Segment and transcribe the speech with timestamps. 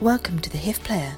[0.00, 1.14] Welcome to the HIF Player,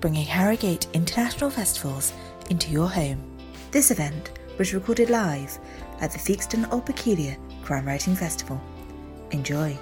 [0.00, 2.14] bringing Harrogate International Festivals
[2.48, 3.22] into your home.
[3.70, 5.58] This event was recorded live
[6.00, 8.58] at the Theakston Old Peculier Crime Writing Festival.
[9.32, 9.76] Enjoy.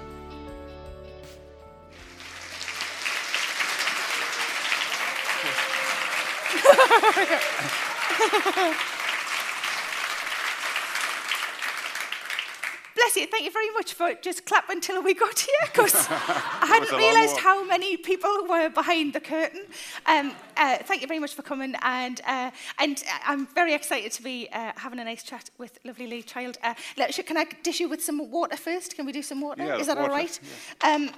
[14.73, 19.65] Until we got here because I hadn't realised how many people were behind the curtain.
[20.05, 24.11] Um, uh, thank you very much for coming, and uh, and uh, I'm very excited
[24.13, 26.57] to be uh, having a nice chat with lovely Lee Child.
[26.63, 26.73] Uh,
[27.25, 28.95] can I dish you with some water first?
[28.95, 29.65] Can we do some water?
[29.65, 30.39] Yeah, Is that all water, right?
[30.81, 31.09] Um,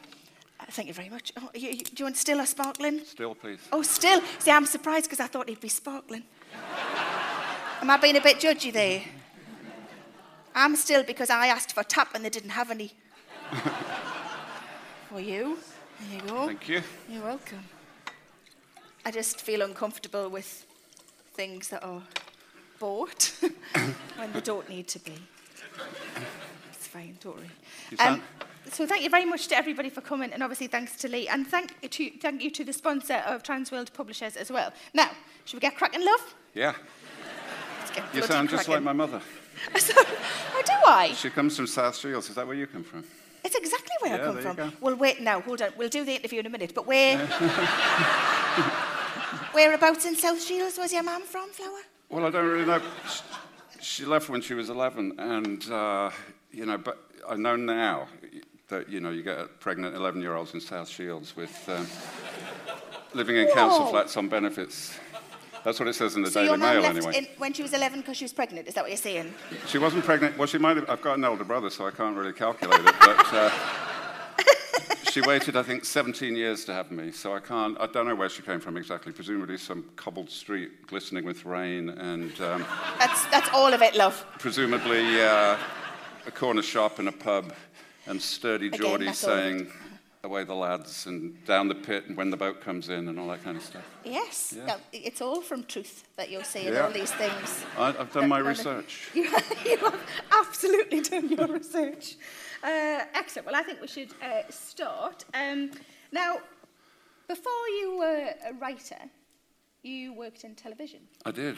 [0.60, 1.32] uh, thank you very much.
[1.38, 3.04] Oh, you, you, do you want still or sparkling?
[3.05, 3.60] Still, please.
[3.72, 4.22] Oh, still.
[4.40, 6.24] See, I'm surprised because I thought he'd be sparkling.
[7.82, 9.02] Am I being a bit judgy there?
[10.55, 12.94] I'm still because I asked for tap and they didn't have any.
[15.09, 15.58] for you.
[15.99, 16.48] There you go.
[16.48, 16.81] Thank you.
[17.09, 17.63] You're welcome.
[19.05, 20.65] I just feel uncomfortable with
[21.34, 22.02] things that are
[22.79, 23.32] bought
[24.18, 25.13] when they don't need to be.
[26.71, 27.49] It's fine, don't worry.
[27.99, 28.21] Um,
[28.71, 31.46] so thank you very much to everybody for coming, and obviously thanks to Lee, and
[31.46, 34.74] thank you to, thank you to the sponsor of Transworld Publishers as well.
[34.93, 35.12] Now,
[35.46, 36.35] should we get cracking, love?
[36.54, 36.74] Yeah.
[38.13, 39.21] You sound just like my mother.
[39.77, 41.13] So, oh, do I?
[41.13, 42.30] She comes from South Shields.
[42.30, 43.05] Is that where you come from?
[43.46, 44.55] It's exactly where I come from.
[44.55, 44.71] go.
[44.82, 45.70] Well, wait now, hold on.
[45.77, 46.74] We'll do the interview in a minute.
[46.74, 47.18] But where?
[49.54, 51.82] Whereabouts in South Shields was your mum from, Flower?
[52.10, 52.82] Well, I don't really know.
[53.79, 56.10] She- left when she was 11, and uh,
[56.52, 56.98] you know, but
[57.29, 58.07] I know now
[58.70, 61.85] that you know you get pregnant 11-year-olds in South Shields with um,
[63.13, 64.97] living in council flats on benefits.
[65.66, 67.18] That's what it says in the so Daily your mum Mail, left anyway.
[67.18, 68.68] in, when she was 11 because she was pregnant.
[68.68, 69.34] Is that what you're saying?
[69.66, 70.38] She wasn't pregnant.
[70.38, 70.88] Well, she might have.
[70.88, 72.96] I've got an older brother, so I can't really calculate it.
[73.00, 73.50] But uh,
[75.12, 77.09] she waited, I think, 17 years to have me.
[77.12, 77.75] So I can't.
[77.81, 79.12] I don't know where she came from exactly.
[79.12, 82.63] Presumably some cobbled street glistening with rain, and um,
[83.00, 84.24] That's that's all of it, love.
[84.38, 85.58] presumably uh,
[86.28, 87.53] a corner shop and a pub,
[88.06, 89.72] and sturdy Geordie saying,
[90.25, 93.28] "Away the lads," and down the pit, and when the boat comes in, and all
[93.28, 93.86] that kind of stuff.
[94.03, 94.53] Yes.
[94.58, 94.66] Yeah.
[94.66, 96.86] No, it's all from truth that you're saying Yeah.
[96.86, 97.63] all these things.
[97.78, 99.09] I, I've done my research.
[99.16, 99.24] You,
[99.66, 100.00] you have
[100.31, 102.18] absolutely done your research.
[102.64, 103.46] Uh, excellent.
[103.47, 105.24] Well, I think we should uh, start.
[105.34, 105.72] Um,
[106.12, 106.38] now,
[107.28, 109.02] before you were a writer,
[109.84, 111.02] you worked in television.
[111.25, 111.58] I did.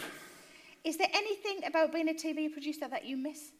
[0.83, 3.51] Is there anything about being a TV producer that you miss?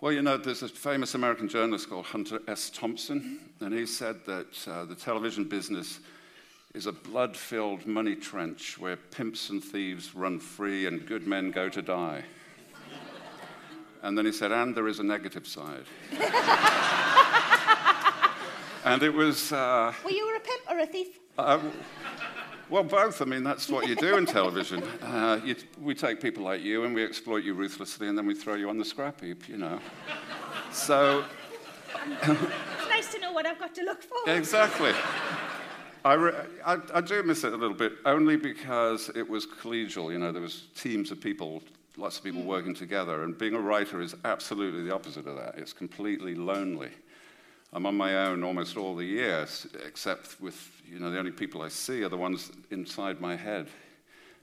[0.00, 2.70] Well, you know, there's a famous American journalist called Hunter S.
[2.70, 6.00] Thompson, and he said that uh, the television business
[6.72, 11.50] is a blood filled money trench where pimps and thieves run free and good men
[11.50, 12.24] go to die.
[14.02, 15.84] and then he said, and there is a negative side.
[18.86, 19.52] and it was.
[19.52, 21.18] Uh, Were you a pimp or a thief?
[21.36, 21.60] uh,
[22.70, 23.20] well, both.
[23.20, 24.82] I mean, that's what you do in television.
[25.02, 28.34] Uh, you, we take people like you and we exploit you ruthlessly, and then we
[28.34, 29.78] throw you on the scrap heap, you know.
[30.72, 31.24] So,
[32.22, 34.16] It's nice to know what I've got to look for.
[34.30, 34.92] exactly.
[36.04, 36.32] I, re-
[36.64, 40.10] I, I do miss it a little bit, only because it was collegial.
[40.10, 41.62] You know, there was teams of people,
[41.96, 45.56] lots of people working together, and being a writer is absolutely the opposite of that.
[45.58, 46.90] It's completely lonely.
[47.72, 49.46] I'm on my own almost all the year,
[49.86, 53.68] except with, you know, the only people I see are the ones inside my head.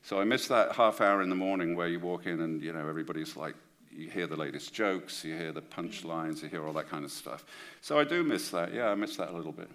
[0.02, 2.72] So I miss that half hour in the morning where you walk in and, you
[2.72, 3.56] know, everybody's like,
[3.92, 7.12] you hear the latest jokes, you hear the punchlines, you hear all that kind of
[7.12, 7.46] stuff.
[7.82, 8.74] So I do miss that.
[8.74, 9.70] Yeah, I miss that a little bit.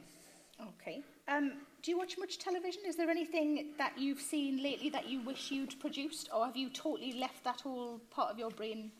[0.60, 1.02] Okay.
[1.28, 1.52] Um,
[1.82, 2.82] do you watch much television?
[2.86, 6.70] Is there anything that you've seen lately that you wish you'd produced, or have you
[6.70, 8.92] totally left that whole part of your brain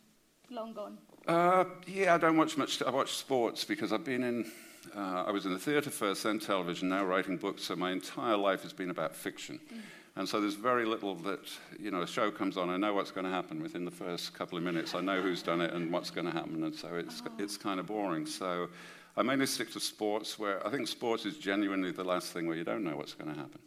[0.51, 0.99] long gone?
[1.27, 2.83] Uh, yeah, I don't watch much.
[2.83, 4.51] I watch sports because I've been in.
[4.97, 7.63] Uh, I was in the theatre first, then television, now writing books.
[7.63, 9.61] So my entire life has been about fiction,
[10.17, 12.03] and so there's very little that you know.
[12.03, 14.65] A show comes on, I know what's going to happen within the first couple of
[14.65, 14.95] minutes.
[14.97, 17.79] I know who's done it and what's going to happen, and so it's it's kind
[17.79, 18.27] of boring.
[18.27, 18.69] So
[19.17, 22.57] I mainly stick to sports, where I think sports is genuinely the last thing where
[22.57, 23.61] you don't know what's going to happen.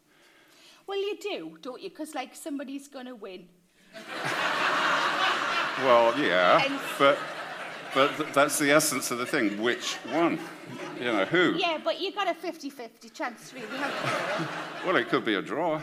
[0.88, 1.90] Well, you do, don't you?
[1.90, 3.46] Because like somebody's gonna win.
[5.80, 7.18] Well, yeah, And- but
[7.96, 9.60] but th- that's the essence of the thing.
[9.62, 10.38] Which one?
[11.00, 11.56] You know, who?
[11.58, 13.66] Yeah, but you've got a 50-50 chance, really.
[13.78, 14.48] haven't you?
[14.86, 15.82] Well, it could be a draw.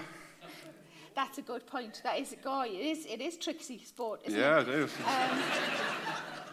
[1.15, 2.01] That's a good point.
[2.05, 4.69] That is, God, it is, it is tricksy sport, isn't Yeah, it?
[4.69, 4.93] it is.
[5.01, 5.39] Um,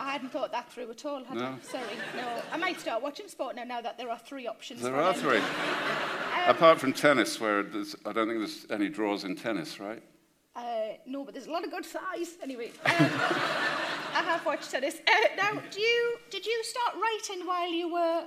[0.01, 1.41] I hadn't thought that through at all, had I?
[1.51, 1.57] No.
[1.61, 1.83] Sorry,
[2.15, 2.41] no.
[2.51, 4.81] I might start watching sport now, now that there are three options.
[4.81, 5.41] There are three.
[6.47, 10.01] Apart from tennis, where I don't think there's any draws in tennis, right?
[10.59, 12.31] Uh, no, but there's a lot of good size.
[12.43, 12.91] Anyway, um,
[14.19, 14.95] I have watched tennis.
[15.07, 18.25] Uh, now, do you did you start writing while you were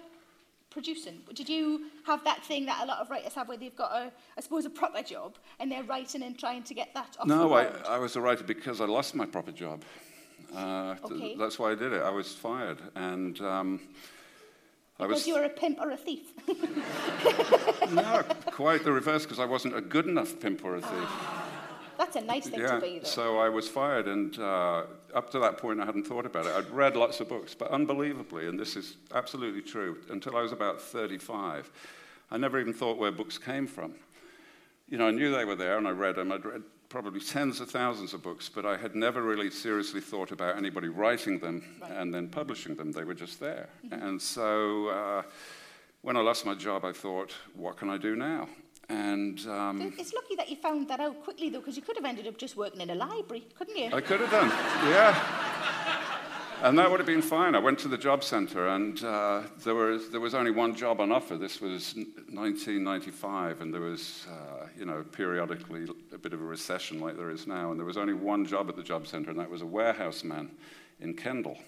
[0.71, 1.21] producing?
[1.35, 1.65] Did you
[2.07, 4.65] have that thing that a lot of writers have where they've got, a, I suppose,
[4.65, 7.65] a proper job and they're writing and trying to get that off the No, I.
[7.97, 9.83] I was a writer because I lost my proper job.
[10.57, 11.37] Uh, th- Okay.
[11.37, 12.03] That's why I did it.
[12.03, 12.79] I was fired.
[12.95, 13.81] And um,
[14.99, 15.27] I Because was.
[15.27, 16.33] you were a pimp or a thief.
[17.93, 21.11] No, quite the reverse, because I wasn't a good enough pimp or a thief.
[22.03, 23.05] That's a nice thing Yeah, to be, though.
[23.05, 26.53] so I was fired, and uh, up to that point, I hadn't thought about it.
[26.53, 30.51] I'd read lots of books, but unbelievably, and this is absolutely true, until I was
[30.51, 31.71] about 35,
[32.33, 33.95] I never even thought where books came from.
[34.89, 36.33] You know, I knew they were there, and I read them.
[36.33, 40.33] I'd read probably tens of thousands of books, but I had never really seriously thought
[40.33, 42.91] about anybody writing them and then publishing them.
[42.91, 43.69] They were just there.
[43.93, 45.23] And so uh,
[46.03, 48.49] when I lost my job, I thought, what can I do now?
[48.89, 52.05] And um, It's lucky that you found that out quickly, though, because you could have
[52.05, 53.91] ended up just working in a library, couldn't you?
[53.93, 54.49] I could have done,
[54.91, 55.43] yeah.
[56.63, 57.57] And that would have been fine.
[57.57, 61.01] I went to the job centre, and uh, there, was, there was only one job
[61.01, 61.37] on offer.
[61.37, 67.01] This was 1995, and there was, uh, you know, periodically a bit of a recession
[67.01, 67.73] like there is now.
[67.73, 70.23] And there was only one job at the job centre, and that was a warehouse
[70.23, 70.51] man
[71.01, 71.59] in Kendal.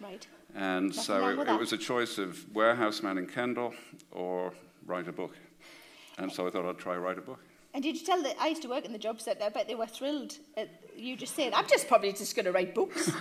[0.00, 0.26] Right.
[0.54, 3.72] And Nothing so it, it was a choice of warehouse man in Kendal
[4.10, 4.52] or
[4.86, 5.34] write a book.
[6.18, 7.40] And so I thought I'd try write a book.
[7.74, 9.44] And did you tell that I used to work in the job centre?
[9.44, 10.38] I bet they were thrilled.
[10.56, 13.10] At you just said, I'm just probably just going to write books.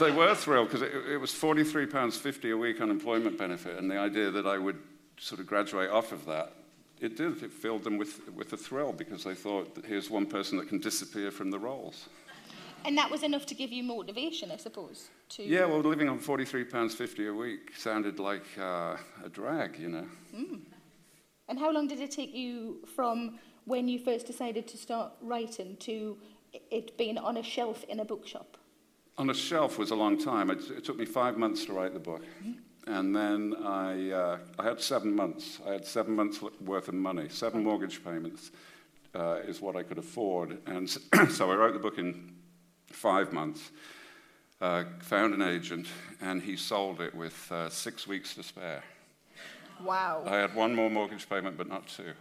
[0.00, 4.30] They were thrilled because it, it was £43.50 a week unemployment benefit, and the idea
[4.30, 4.78] that I would
[5.18, 6.54] sort of graduate off of that,
[7.02, 7.42] it did.
[7.42, 10.68] It filled them with, with a thrill because they thought, that here's one person that
[10.70, 12.08] can disappear from the roles.
[12.86, 15.10] and that was enough to give you motivation, I suppose.
[15.30, 20.06] To Yeah, well, living on £43.50 a week sounded like uh, a drag, you know.
[21.50, 25.76] And how long did it take you from when you first decided to start writing
[25.80, 26.16] to
[26.70, 28.56] it being on a shelf in a bookshop?
[29.18, 30.48] On a shelf was a long time.
[30.50, 32.22] It, it took me five months to write the book.
[32.86, 35.58] And then I, uh, I had seven months.
[35.66, 37.28] I had seven months worth of money.
[37.28, 38.52] Seven mortgage payments
[39.16, 40.56] uh, is what I could afford.
[40.66, 40.88] And
[41.30, 42.32] so I wrote the book in
[42.92, 43.72] five months,
[44.60, 45.88] uh, found an agent,
[46.20, 48.84] and he sold it with uh, six weeks to spare.
[49.84, 50.22] Wow.
[50.26, 52.12] I had one more mortgage payment, but not two.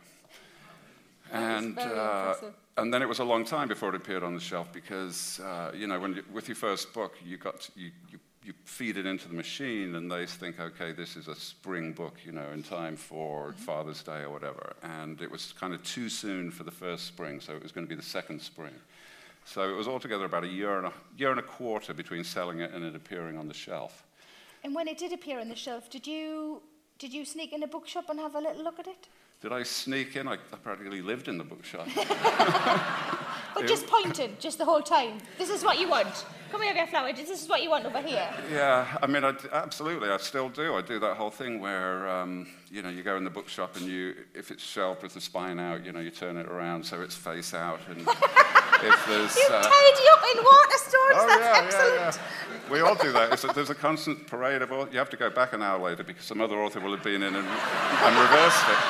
[1.31, 2.33] And, uh,
[2.77, 5.71] and then it was a long time before it appeared on the shelf because, uh,
[5.75, 8.97] you know, when you, with your first book, you, got to- you, you, you feed
[8.97, 12.50] it into the machine and they think, okay, this is a spring book, you know,
[12.51, 13.62] in time for Mm-hmm.
[13.62, 14.73] Father's Day or whatever.
[14.81, 17.85] And it was kind of too soon for the first spring, so it was going
[17.85, 18.73] to be the second spring.
[19.45, 22.59] So it was altogether about a year and a, year and a quarter between selling
[22.59, 24.03] it and it appearing on the shelf.
[24.63, 26.62] And when it did appear on the shelf, did you
[27.00, 29.07] did you sneak in a bookshop and have a little look at it?
[29.42, 30.28] Did I sneak in?
[30.28, 31.88] I, I practically lived in the bookshop.
[33.56, 35.18] But just pointing, just the whole time.
[35.38, 36.25] This is what you want.
[36.51, 37.13] Come here, get flower.
[37.13, 38.28] This is what you want over here.
[38.51, 40.75] Yeah, I mean, I, absolutely, I still do.
[40.75, 43.86] I do that whole thing where, um, you know, you go in the bookshop and
[43.86, 47.01] you, if it's shelved with the spine out, you know, you turn it around so
[47.01, 47.80] it's face out.
[47.88, 48.00] And
[48.81, 49.36] if there's.
[49.36, 51.13] You uh, tidy up in Waterstones.
[51.13, 51.96] Oh, That's yeah, excellent.
[51.96, 52.12] yeah,
[52.66, 52.72] yeah.
[52.72, 53.44] We all do that.
[53.44, 56.25] A, there's a constant parade of, you have to go back an hour later because
[56.25, 58.78] some other author will have been in and, and reversed it.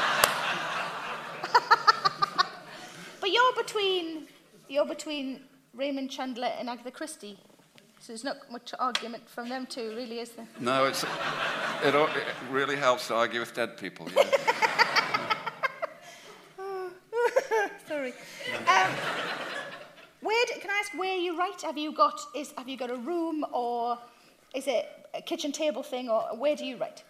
[3.22, 4.28] But you're between
[4.70, 5.42] you're between
[5.76, 7.38] Raymond Chandler and Agatha Christie.
[8.00, 10.48] So there's not much argument from them two, really, is there?
[10.60, 11.04] No, it's,
[11.84, 14.08] it, it really helps to argue with dead people.
[14.16, 14.24] Yeah.
[17.88, 18.14] Sorry.
[18.68, 18.92] Um,
[20.22, 21.62] where do, can I ask where you write?
[21.64, 23.98] Have you got is have you got a room or
[24.56, 27.04] is it a kitchen table thing or where do you write?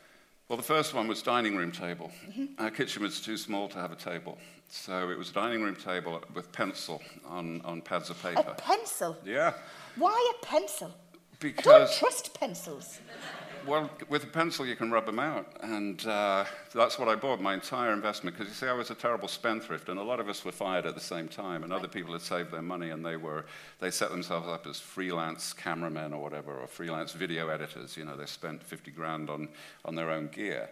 [0.47, 2.09] Well, the first one was dining room table.
[2.57, 4.39] Our kitchen was too small to have a table.
[4.67, 8.39] So it was a dining room table with pencil on, on pads of paper.
[8.39, 8.55] A paper.
[8.57, 9.17] pencil.
[9.23, 9.53] Yeah,
[9.99, 10.93] Why a pencil?
[11.43, 12.99] I don't trust pencils.
[13.67, 15.45] well, with a pencil you can rub them out.
[15.61, 18.37] And uh, that's what I bought, my entire investment.
[18.37, 20.85] Because you see, I was a terrible spendthrift, and a lot of us were fired
[20.85, 21.63] at the same time.
[21.63, 23.45] And other people had saved their money, and they, were,
[23.79, 27.97] they set themselves up as freelance cameramen or whatever, or freelance video editors.
[27.97, 29.49] You know, they spent 50 grand on,
[29.83, 30.69] on their own gear.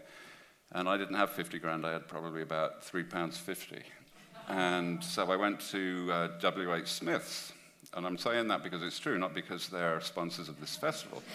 [0.71, 3.81] And I didn't have 50 grand, I had probably about three pounds 50.
[4.47, 6.87] And so I went to uh, W.H.
[6.87, 7.51] Smith's.
[7.93, 11.23] And I'm saying that because it's true, not because they're sponsors of this festival.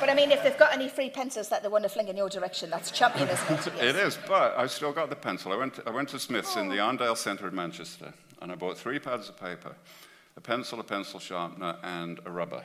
[0.00, 2.16] But I mean, if they've got any free pencils that they want to fling in
[2.16, 3.66] your direction, that's champion, isn't it?
[3.66, 3.82] Yes.
[3.82, 5.52] It is, but I still got the pencil.
[5.52, 6.86] I went to, I went to Smith's in the oh.
[6.86, 9.74] Arndale Centre in Manchester, and I bought three pads of paper,
[10.36, 12.62] a pencil, a pencil sharpener, and a rubber.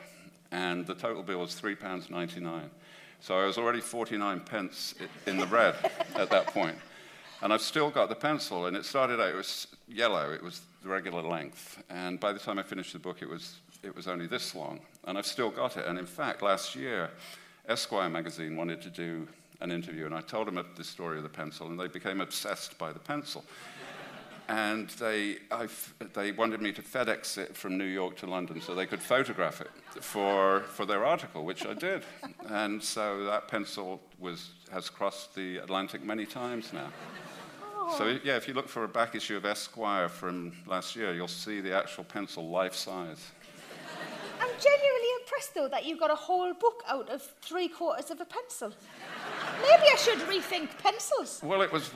[0.52, 2.70] And the total bill was £3.99.
[3.20, 4.94] So I was already 49 pence
[5.26, 5.74] in the red
[6.16, 6.78] at that point.
[7.42, 10.62] And I've still got the pencil, and it started out, it was yellow, it was
[10.84, 11.82] the regular length.
[11.90, 14.82] And by the time I finished the book, it was, it was only this long.
[15.06, 15.86] And I've still got it.
[15.86, 17.10] And in fact, last year,
[17.68, 19.28] Esquire magazine wanted to do
[19.62, 22.78] an interview, and I told them the story of the pencil, and they became obsessed
[22.78, 23.46] by the pencil.
[24.50, 25.68] and they, I,
[26.14, 29.62] they wanted me to FedEx it from New York to London so they could photograph
[29.62, 29.72] it
[30.02, 32.04] for, for their article, which I did.
[32.50, 36.90] And so that pencil was, has crossed the Atlantic many times now.
[37.92, 38.20] So, oh.
[38.24, 41.62] yeah, if you look for a back issue of Esquire from last year, you'll see
[41.62, 43.32] the actual pencil life size.
[44.40, 48.20] I'm genuinely impressed, though, that you got a whole book out of three quarters of
[48.20, 48.72] a pencil.
[49.62, 51.40] Maybe I should rethink pencils.
[51.44, 51.92] Well, it was,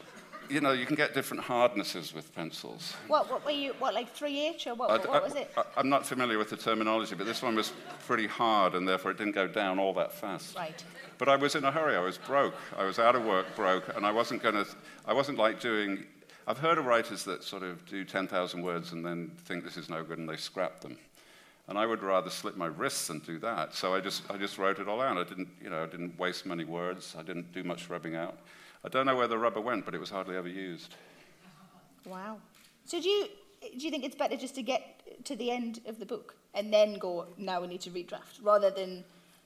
[0.49, 2.93] you know, you can get different hardnesses with pencils.
[3.07, 5.51] What, what were you, what, like 3H or what, what, what was it?
[5.57, 7.73] I, I'm not familiar with the terminology, but this one was
[8.05, 10.55] pretty hard, and therefore it didn't go down all that fast.
[10.55, 10.83] Right.
[11.17, 11.95] But I was in a hurry.
[11.95, 12.55] I was broke.
[12.77, 14.65] I was out of work, broke, and I wasn't going to,
[15.05, 16.05] I wasn't like doing,
[16.47, 19.89] I've heard of writers that sort of do 10,000 words and then think this is
[19.89, 20.97] no good and they scrap them.
[21.67, 23.75] And I would rather slit my wrists than do that.
[23.75, 25.17] So I just, I just wrote it all out.
[25.17, 27.13] I didn't, you know, I didn't waste many words.
[27.19, 28.37] I didn't do much rubbing out.
[28.83, 30.95] I don't know where the rubber went, but it was hardly ever used.
[32.05, 32.37] Wow.
[32.85, 33.27] So do you,
[33.61, 36.71] do you think it's better just to get to the end of the book and
[36.73, 39.03] then go, now we need to redraft, rather than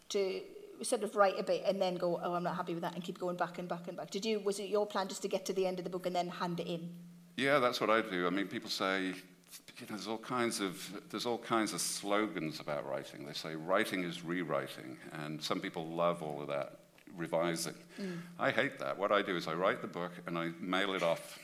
[0.09, 0.41] to
[0.83, 3.03] sort of write a bit and then go, oh, I'm not happy with that, and
[3.03, 4.11] keep going back and back and back?
[4.11, 6.05] Did you, was it your plan just to get to the end of the book
[6.05, 6.89] and then hand it in?
[7.37, 8.27] Yeah, that's what I do.
[8.27, 9.13] I mean, people say,
[9.79, 13.25] you know, there's all kinds of there's all kinds of slogans about writing.
[13.25, 16.80] They say writing is rewriting, and some people love all of that
[17.15, 17.75] revising.
[17.99, 18.19] Mm.
[18.39, 18.97] I hate that.
[18.97, 21.39] What I do is I write the book and I mail it off,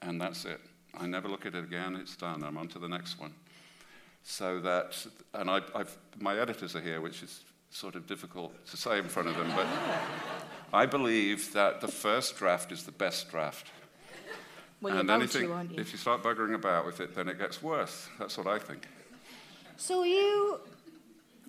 [0.00, 0.60] and that's it.
[0.96, 1.96] I never look at it again.
[1.96, 2.42] It's done.
[2.42, 3.34] I'm on to the next one.
[4.22, 8.76] So that, and I, I've, my editors are here, which is sort of difficult to
[8.76, 9.66] say in front of them, but
[10.72, 13.70] I believe that the first draft is the best draft.
[14.80, 15.80] Well, and anything, to, you?
[15.80, 18.08] if you start buggering about with it, then it gets worse.
[18.18, 18.86] That's what I think.
[19.76, 20.60] So you,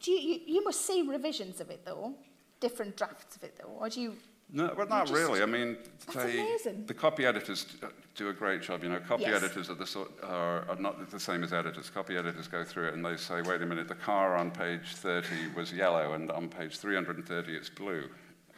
[0.02, 2.16] do you, you, you must see revisions of it though,
[2.60, 4.16] different drafts of it though, or do you?
[4.52, 5.42] No, well, not really.
[5.42, 5.76] I mean,
[6.14, 7.66] they, the copy editors
[8.14, 8.84] do a great job.
[8.84, 9.42] You know, copy yes.
[9.42, 11.90] editors are, the sort, are, are, not the same as editors.
[11.90, 14.94] Copy editors go through it and they say, wait a minute, the car on page
[14.94, 18.08] 30 was yellow and on page 330 it's blue.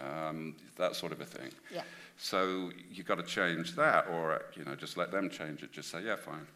[0.01, 1.51] Um, that sort of a thing.
[1.73, 1.83] Yeah.
[2.17, 5.71] So you've got to change that, or you know, just let them change it.
[5.71, 6.47] Just say, yeah, fine.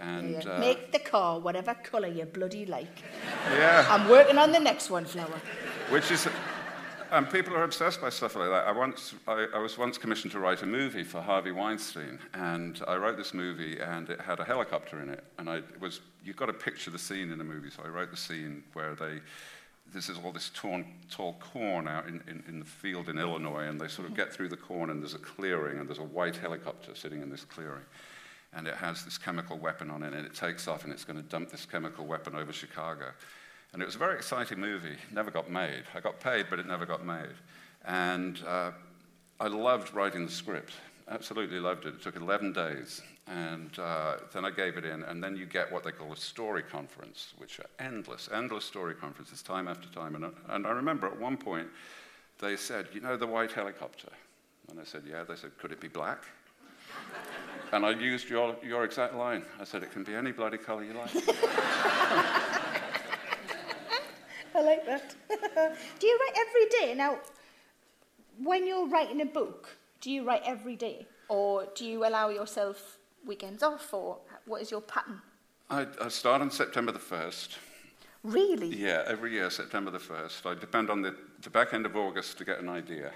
[0.00, 0.50] And yeah.
[0.50, 3.02] uh, make the car whatever colour you bloody like.
[3.50, 3.86] Yeah.
[3.88, 5.40] I'm working on the next one, Flower.
[5.90, 6.28] Which is
[7.10, 8.66] and people are obsessed by stuff like that.
[8.66, 12.80] I, once, I, I, was once commissioned to write a movie for Harvey Weinstein, and
[12.86, 15.24] I wrote this movie, and it had a helicopter in it.
[15.38, 17.88] And I, it was, you've got to picture the scene in a movie, so I
[17.88, 19.20] wrote the scene where they,
[19.92, 23.64] this is all this torn, tall corn out in, in, in the field in Illinois,
[23.64, 24.24] and they sort of mm-hmm.
[24.24, 27.30] get through the corn, and there's a clearing, and there's a white helicopter sitting in
[27.30, 27.84] this clearing.
[28.52, 31.22] And it has this chemical weapon on it, and it takes off, and it's going
[31.22, 33.12] to dump this chemical weapon over Chicago.
[33.72, 34.96] And it was a very exciting movie.
[35.12, 35.84] Never got made.
[35.94, 37.34] I got paid, but it never got made.
[37.84, 38.70] And uh,
[39.40, 40.72] I loved writing the script.
[41.08, 41.94] Absolutely loved it.
[41.94, 43.02] It took 11 days.
[43.26, 45.02] And uh, then I gave it in.
[45.02, 48.94] And then you get what they call a story conference, which are endless, endless story
[48.94, 50.14] conferences, time after time.
[50.14, 51.68] And, and I remember at one point,
[52.40, 54.08] they said, You know the white helicopter?
[54.70, 55.24] And I said, Yeah.
[55.24, 56.22] They said, Could it be black?
[57.72, 59.44] and I used your, your exact line.
[59.60, 61.10] I said, It can be any bloody color you like.
[64.58, 65.14] I like that.
[66.00, 66.94] do you write every day?
[66.94, 67.18] Now,
[68.42, 69.68] when you're writing a book,
[70.00, 71.06] do you write every day?
[71.28, 73.94] Or do you allow yourself weekends off?
[73.94, 75.20] Or what is your pattern?
[75.70, 77.56] I, I start on September the 1st.
[78.24, 78.68] Really?
[78.68, 80.46] Yeah, every year, September the 1st.
[80.46, 83.12] I depend on the, the back end of August to get an idea.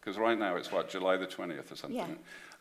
[0.00, 1.96] Because right now it's what, July the 20th or something.
[1.96, 2.06] Yeah.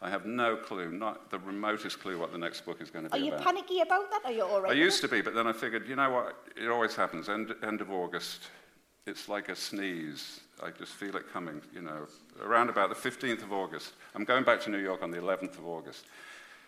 [0.03, 3.09] I have no clue, not the remotest clue what the next book is going to
[3.09, 3.45] be Are you about.
[3.45, 4.21] panicky about that?
[4.25, 4.73] Are you all right?
[4.73, 6.35] I used to be, but then I figured, you know what?
[6.61, 7.29] It always happens.
[7.29, 8.49] End, end of August,
[9.07, 10.41] it's like a sneeze.
[10.61, 12.05] I just feel it coming, you know.
[12.41, 13.93] Around about the 15th of August.
[14.13, 16.03] I'm going back to New York on the 11th of August.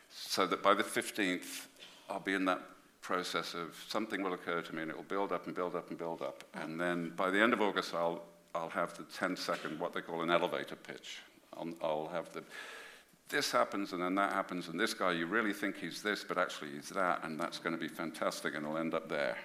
[0.09, 1.65] So that by the 15th,
[2.09, 2.61] I'll be in that
[3.01, 5.89] process of something will occur to me and it will build up and build up
[5.89, 6.45] and build up.
[6.53, 8.23] And then by the end of August, I'll,
[8.55, 11.19] I'll have the 10 second, what they call an elevator pitch.
[11.57, 12.41] I'll, I'll have the
[13.29, 16.37] this happens and then that happens, and this guy, you really think he's this, but
[16.37, 19.37] actually he's that, and that's going to be fantastic, and it'll end up there.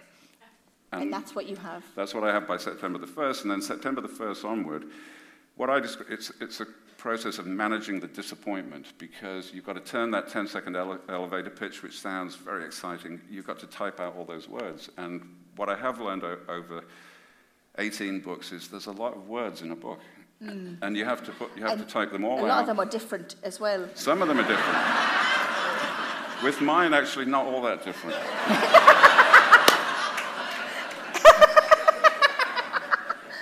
[0.92, 1.84] And, and that's what you have.
[1.94, 4.84] That's what I have by September the 1st, and then September the 1st onward,
[5.56, 9.80] what I describe, it's, it's a process of managing the disappointment because you've got to
[9.80, 14.00] turn that 10 second ele- elevator pitch, which sounds very exciting, you've got to type
[14.00, 14.90] out all those words.
[14.98, 15.22] And
[15.56, 16.82] what I have learned o- over
[17.78, 20.00] 18 books is there's a lot of words in a book.
[20.42, 20.78] Mm.
[20.80, 22.44] And you have to put, you have and to type them all out.
[22.44, 23.88] A lot of them are different as well.
[23.94, 24.78] Some of them are different.
[26.42, 28.16] With mine, actually, not all that different.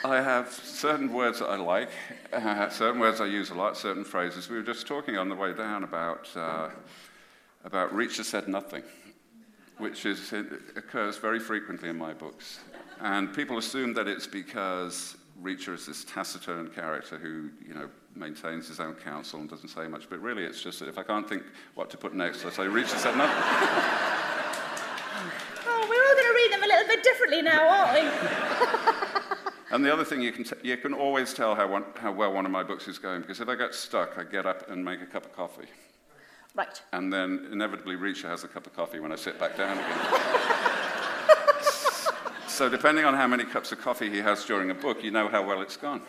[0.04, 1.90] I have certain words that I like,
[2.32, 4.48] uh, certain words I use a lot, certain phrases.
[4.48, 6.70] We were just talking on the way down about, uh,
[7.64, 8.82] about Reacher said nothing,
[9.76, 10.32] which is,
[10.76, 12.60] occurs very frequently in my books.
[13.00, 18.68] And people assume that it's because Reacher is this taciturn character who, you know, maintains
[18.68, 20.08] his own counsel and doesn't say much.
[20.10, 22.64] But really, it's just that if I can't think what to put next, I say,
[22.64, 23.36] Reacher said nothing.
[25.66, 28.10] oh, we're all going to read them a little bit differently now, aren't we?
[29.70, 32.32] And the other thing, you can, t- you can always tell how, one, how well
[32.32, 34.82] one of my books is going, because if I get stuck, I get up and
[34.82, 35.68] make a cup of coffee.
[36.54, 36.80] Right.
[36.92, 39.98] And then inevitably Reacher has a cup of coffee when I sit back down again.
[42.58, 45.28] so depending on how many cups of coffee he has during a book, you know
[45.28, 46.02] how well it's gone.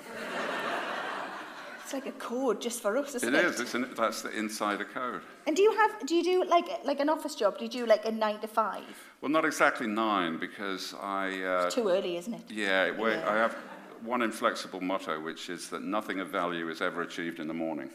[1.84, 3.38] It's like a code just for us, isn't it?
[3.38, 3.60] It is.
[3.60, 5.22] It's an, that's the insider code.
[5.46, 6.08] And do you have?
[6.08, 7.60] Do you do like like an office job?
[7.60, 8.84] Do you do like a nine to five?
[9.22, 11.25] Well, not exactly nine because I.
[11.44, 12.41] Uh, it's too early, isn't it?
[12.50, 13.29] Yeah, yeah.
[13.29, 13.56] I have
[14.03, 17.89] one inflexible motto, which is that nothing of value is ever achieved in the morning.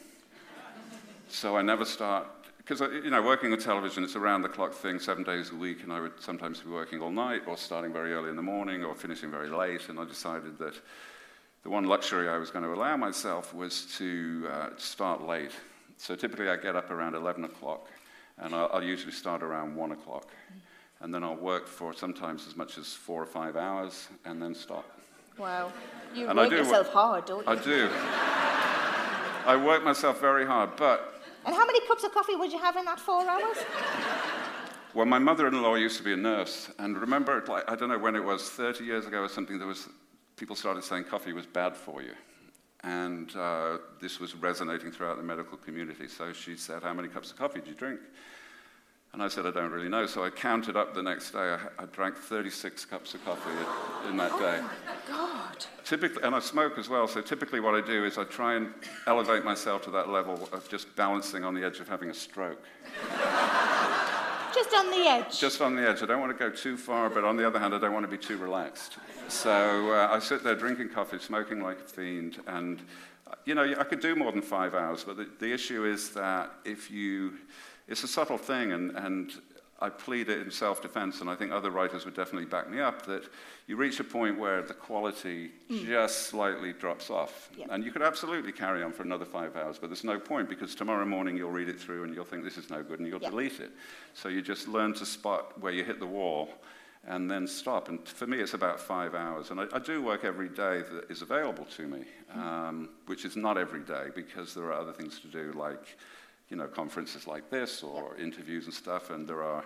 [1.28, 2.26] So I never start
[2.66, 5.82] because you know working on television it's around the clock thing seven days a week
[5.82, 8.82] and i would sometimes be working all night or starting very early in the morning
[8.82, 10.74] or finishing very late and i decided that
[11.64, 15.50] the one luxury I was going to allow myself was to uh, start late.
[15.96, 17.88] So typically I get up around 11 o'clock,
[18.38, 20.28] and I'll, I'll, usually start around 1 o'clock.
[21.00, 24.54] And then I'll work for sometimes as much as four or five hours, and then
[24.54, 24.84] stop.
[25.38, 25.72] Wow.
[26.14, 27.52] You and work yourself hard, don't you?
[27.52, 27.88] I do.
[29.46, 31.13] I work myself very hard, but...
[31.46, 33.58] And how many cups of coffee would you have in that four hours?
[34.94, 38.14] Well, my mother-in-law used to be a nurse, and remember, like, I don't know when
[38.14, 39.88] it was, 30 years ago or something, there was
[40.36, 42.12] people started saying coffee was bad for you.
[42.82, 46.06] And uh, this was resonating throughout the medical community.
[46.06, 48.00] So she said, How many cups of coffee do you drink?
[49.14, 50.06] And I said, I don't really know.
[50.06, 51.38] So I counted up the next day.
[51.38, 53.48] I, I drank 36 cups of coffee
[54.08, 54.58] in that day.
[54.60, 55.64] Oh, my God.
[55.84, 57.06] Typically, and I smoke as well.
[57.06, 58.74] So typically, what I do is I try and
[59.06, 62.60] elevate myself to that level of just balancing on the edge of having a stroke.
[64.52, 65.38] Just on the edge.
[65.38, 66.02] Just on the edge.
[66.02, 68.04] I don't want to go too far, but on the other hand, I don't want
[68.04, 68.98] to be too relaxed.
[69.28, 72.82] So uh, I sit there drinking coffee, smoking like a fiend, and
[73.44, 76.50] you know, I could do more than five hours, but the, the issue is that
[76.64, 77.34] if you,
[77.88, 79.32] it's a subtle thing, and, and
[79.80, 82.80] I plead it in self defense, and I think other writers would definitely back me
[82.80, 83.24] up, that
[83.66, 85.86] you reach a point where the quality mm.
[85.86, 87.50] just slightly drops off.
[87.58, 87.68] Yep.
[87.70, 90.74] And you could absolutely carry on for another five hours, but there's no point because
[90.74, 93.20] tomorrow morning you'll read it through and you'll think this is no good and you'll
[93.20, 93.30] yep.
[93.30, 93.72] delete it.
[94.14, 96.50] So you just learn to spot where you hit the wall
[97.06, 97.88] and then stop.
[97.88, 99.50] And for me, it's about five hours.
[99.50, 102.38] And I, I do work every day that is available to me, mm.
[102.38, 105.98] um, which is not every day because there are other things to do like
[106.48, 108.26] you know, conferences like this or yep.
[108.26, 109.64] interviews and stuff, and there are,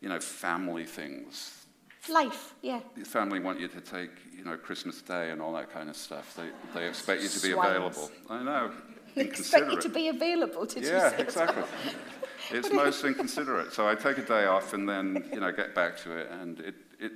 [0.00, 1.66] you know, family things.
[2.08, 2.80] Life, yeah.
[2.96, 5.96] The family want you to take, you know, Christmas Day and all that kind of
[5.96, 6.36] stuff.
[6.36, 7.70] They, they expect you to be Swans.
[7.70, 8.10] available.
[8.30, 8.72] I know.
[9.16, 11.64] They expect you to be available, to yeah, exactly.
[12.50, 13.72] it's most inconsiderate.
[13.72, 16.30] So I take a day off and then, you know, get back to it.
[16.30, 17.12] And it, it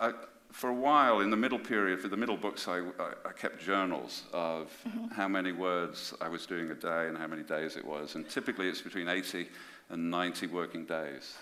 [0.00, 0.12] I,
[0.56, 3.62] for a while, in the middle period, for the middle books, I, I, I kept
[3.62, 5.08] journals of mm-hmm.
[5.08, 8.14] how many words I was doing a day and how many days it was.
[8.14, 9.48] And typically it's between 80
[9.90, 11.34] and 90 working days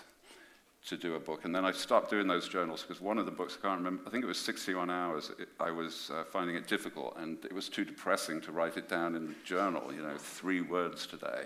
[0.87, 1.45] to do a book.
[1.45, 4.03] And then I stopped doing those journals because one of the books, I can't remember,
[4.05, 7.53] I think it was 61 hours, it, I was uh, finding it difficult and it
[7.53, 11.45] was too depressing to write it down in the journal, you know, three words today.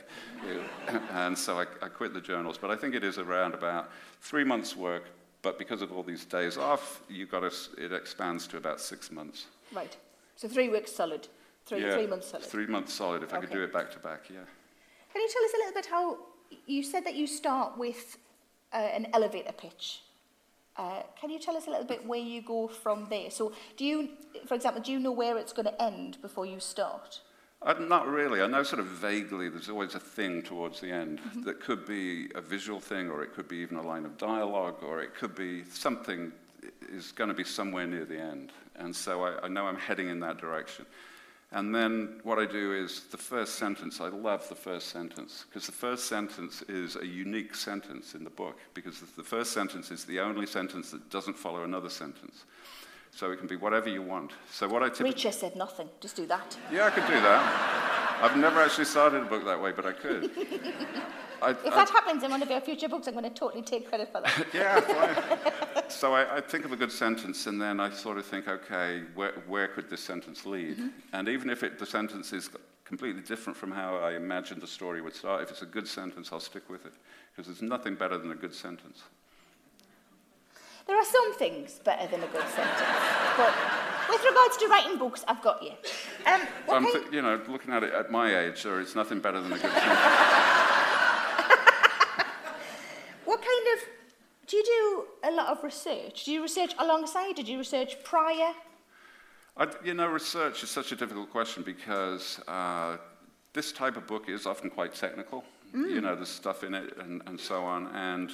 [1.12, 2.58] and so I, I quit the journals.
[2.58, 5.03] But I think it is around about three months' work
[5.41, 9.47] but because of all these days off, you got it expands to about six months.
[9.73, 9.95] Right.
[10.36, 11.28] So three weeks solid.
[11.65, 12.45] Three, yeah, three months solid.
[12.45, 13.38] Three months solid if okay.
[13.38, 14.39] I could do it back to back, yeah.
[15.13, 16.17] Can you tell us a little bit how
[16.65, 18.17] you said that you start with
[18.73, 20.02] uh, an elevator pitch?
[20.78, 23.30] Uh, can you tell us a little bit where you go from there?
[23.30, 24.10] So, do you,
[24.45, 27.21] for example, do you know where it's going to end before you start?
[27.62, 28.41] Uh, not really.
[28.41, 31.41] I know sort of vaguely there's always a thing towards the end mm-hmm.
[31.41, 34.78] that could be a visual thing, or it could be even a line of dialogue,
[34.82, 36.32] or it could be something
[36.89, 38.52] is going to be somewhere near the end.
[38.78, 40.86] And so I, I know I'm heading in that direction.
[41.52, 45.65] And then what I do is the first sentence, I love the first sentence, because
[45.65, 50.06] the first sentence is a unique sentence in the book, because the first sentence is
[50.06, 52.45] the only sentence that doesn't follow another sentence.
[53.12, 54.32] So it can be whatever you want.
[54.52, 55.13] So what I typically...
[55.13, 55.89] Reacher said nothing.
[56.00, 56.58] Just do that.
[56.72, 58.19] Yeah, I could do that.
[58.22, 60.32] I've never actually started a book that way, but I could.
[61.41, 63.88] I, if that happens in one of your future books, I'm going to totally take
[63.88, 64.48] credit for that.
[64.54, 68.48] yeah, so I, I, think of a good sentence, and then I sort of think,
[68.48, 70.78] okay, where, where could this sentence lead?
[70.78, 70.88] Mm-hmm.
[71.13, 72.50] And even if it, the sentence is
[72.84, 76.30] completely different from how I imagined the story would start, if it's a good sentence,
[76.34, 76.93] I'll stick with it,
[77.32, 79.04] because there's nothing better than a good sentence.
[80.89, 82.82] There are some things better than a good sentence.
[83.38, 83.54] But
[84.10, 85.73] with regards to writing books, I've got you.
[86.25, 88.95] Um, what I'm, kind- th- you know, looking at it at my age, there is
[88.95, 89.99] nothing better than a good sentence.
[93.25, 93.80] What kind of
[94.47, 96.25] do you do a lot of research?
[96.25, 97.36] Do you research alongside?
[97.36, 98.54] Did you research prior?
[99.56, 102.97] I, you know, research is such a difficult question because uh,
[103.54, 105.43] this type of book is often quite technical.
[105.71, 107.86] You know, there's stuff in it and, and so on.
[107.93, 108.32] And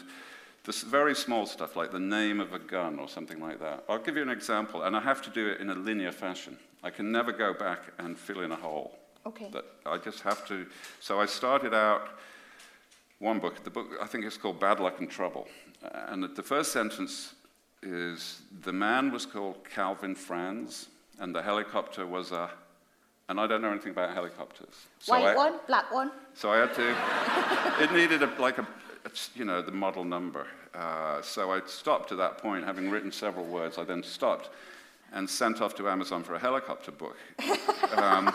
[0.66, 3.84] this very small stuff like the name of a gun or something like that.
[3.88, 6.58] I'll give you an example, and I have to do it in a linear fashion.
[6.84, 8.98] I can never go back and fill in a hole.
[9.26, 9.50] Okay.
[9.52, 10.66] That I just have to.
[11.00, 12.10] So I started out
[13.20, 13.64] one book.
[13.64, 15.48] The book I think it's called Bad Luck and Trouble,
[16.08, 17.34] and the first sentence
[17.82, 22.50] is the man was called Calvin Franz, and the helicopter was a.
[23.28, 24.86] And I don't know anything about helicopters.
[25.00, 26.12] So White I, one, black one.
[26.36, 28.68] so I had to, it needed a, like a,
[29.36, 30.48] you know, the model number.
[30.74, 33.78] Uh, so I stopped at that point, having written several words.
[33.78, 34.50] I then stopped
[35.14, 37.18] and sent off to Amazon for a helicopter book.
[37.96, 38.34] Um,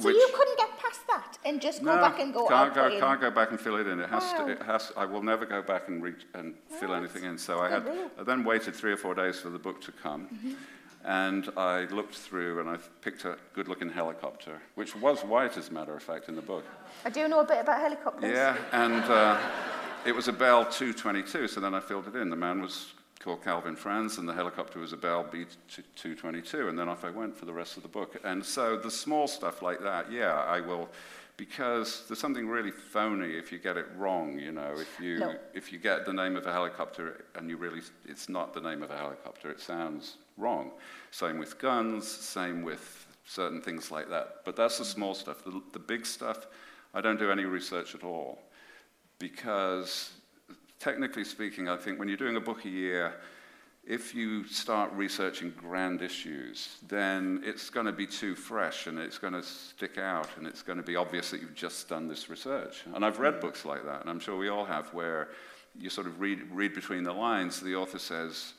[0.00, 2.46] So you couldn't get past that and just go no, back and go.
[2.46, 4.00] can't go, can't go back and fill it in.
[4.00, 4.46] It has Wow.
[4.46, 4.52] to.
[4.52, 4.92] It has.
[4.96, 7.36] I will never go back and and fill anything in.
[7.38, 7.82] So I had.
[8.18, 10.52] I then waited three or four days for the book to come, Mm-hmm.
[11.04, 15.72] and I looked through and I picked a good-looking helicopter, which was white, as a
[15.72, 16.64] matter of fact, in the book.
[17.04, 18.30] I do know a bit about helicopters.
[18.30, 19.36] Yeah, and uh,
[20.04, 22.30] it was a Bell 222, so then I filled it in.
[22.30, 26.88] The man was called Calvin Franz, and the helicopter was a Bell B222, and then
[26.88, 28.16] off I went for the rest of the book.
[28.24, 30.88] And so the small stuff like that, yeah, I will,
[31.36, 35.34] because there's something really phony if you get it wrong, you know, if you, No.
[35.54, 38.82] if you get the name of a helicopter and you really, it's not the name
[38.82, 40.72] of a helicopter, it sounds wrong.
[41.12, 44.38] Same with guns, same with certain things like that.
[44.44, 45.44] But that's the small stuff.
[45.44, 46.48] The, the big stuff,
[46.92, 48.40] I don't do any research at all
[49.22, 50.10] because
[50.80, 53.14] technically speaking, I think when you're doing a book a year,
[53.86, 59.18] if you start researching grand issues, then it's going to be too fresh and it's
[59.18, 62.28] going to stick out and it's going to be obvious that you've just done this
[62.28, 62.82] research.
[62.94, 65.28] And I've read books like that, and I'm sure we all have, where
[65.78, 67.60] you sort of read, read between the lines.
[67.60, 68.54] The author says,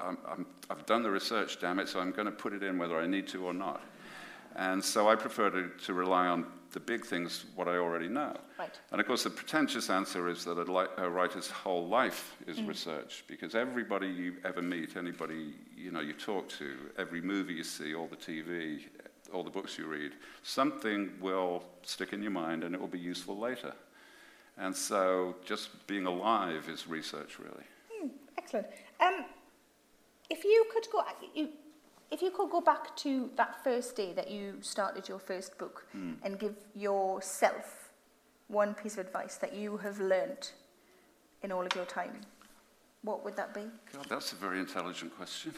[0.00, 2.98] I'm, I've done the research, damn it, so I'm going to put it in whether
[2.98, 3.82] I need to or not.
[4.56, 8.36] And so I prefer to, to rely on the big things, what I already know.
[8.58, 8.78] Right.
[8.92, 12.62] And of course, the pretentious answer is that a, li- a writer's whole life is
[12.62, 17.64] research, because everybody you ever meet, anybody you know you talk to, every movie you
[17.64, 18.80] see, all the TV,
[19.32, 22.98] all the books you read, something will stick in your mind, and it will be
[22.98, 23.72] useful later.
[24.58, 27.64] And so, just being alive is research, really.
[27.92, 28.66] Hmm, excellent.
[29.00, 29.24] Um,
[30.28, 31.02] if you could go,
[31.34, 31.48] you,
[32.10, 35.86] if you could go back to that first day that you started your first book
[36.22, 37.90] and give yourself
[38.48, 40.54] one piece of advice that you have learnt
[41.42, 42.20] in all of your time,
[43.02, 43.62] what would that be?
[43.92, 45.54] God, that's a very intelligent question.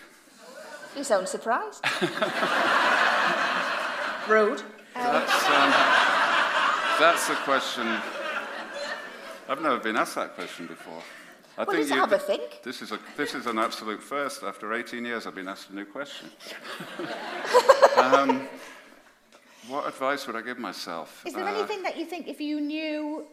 [0.96, 1.84] You sound surprised.
[4.28, 4.62] Rude.
[4.94, 5.70] That's, um,
[6.98, 7.86] that's a question.
[9.48, 11.02] I've never been asked that question before.
[11.60, 12.62] I Well, just you- have a think.
[12.62, 14.42] This is, a, this is an absolute first.
[14.42, 16.30] After 18 years, I've been asked a new question.
[17.96, 18.48] um,
[19.68, 21.22] what advice would I give myself?
[21.26, 23.26] Is there Uh, anything that you think if you knew,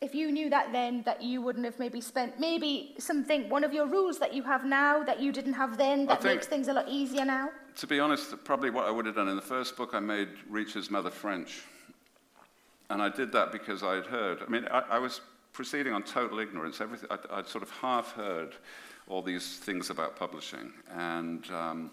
[0.00, 3.72] if you knew that then, that you wouldn't have maybe spent, maybe something, one of
[3.72, 6.66] your rules that you have now that you didn't have then, that think- makes things
[6.66, 7.48] a lot easier now?
[7.76, 10.30] To be honest, probably what I would have done in the first book, I made
[10.48, 11.62] Reacher's mother French.
[12.90, 15.20] And I did that because I had heard, I mean, I, I was
[15.52, 16.80] proceeding on total ignorance.
[16.80, 18.54] Everything, I'd, I'd sort of half heard
[19.08, 20.72] all these things about publishing.
[20.90, 21.90] And, um,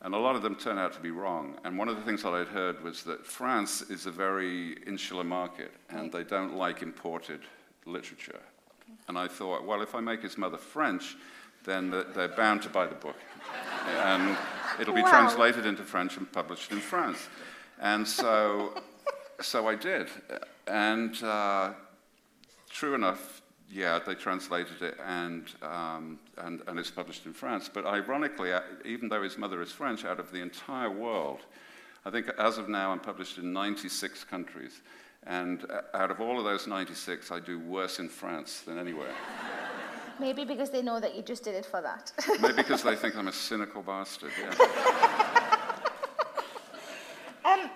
[0.00, 1.56] and a lot of them turned out to be wrong.
[1.64, 5.24] And one of the things that I'd heard was that France is a very insular
[5.24, 7.40] market and they don't like imported
[7.86, 8.40] literature.
[9.08, 11.16] And I thought, well, if I make his mother French,
[11.64, 13.16] then th- they're bound to buy the book.
[13.98, 14.36] and
[14.80, 15.10] it'll be Wow.
[15.10, 17.28] translated into French and published in France.
[17.80, 18.80] And so,
[19.40, 20.08] so I did.
[20.66, 21.72] And uh,
[22.74, 27.70] true enough, yeah, they translated it and, um, and, and it's published in France.
[27.72, 31.40] But ironically, uh, even though his mother is French, out of the entire world,
[32.04, 34.82] I think as of now I'm published in 96 countries.
[35.26, 39.14] And uh, out of all of those 96, I do worse in France than anywhere.
[40.20, 42.12] Maybe because they know that you just did it for that.
[42.40, 44.32] Maybe because they think I'm a cynical bastard.
[44.38, 44.50] Yeah.
[47.44, 47.70] um,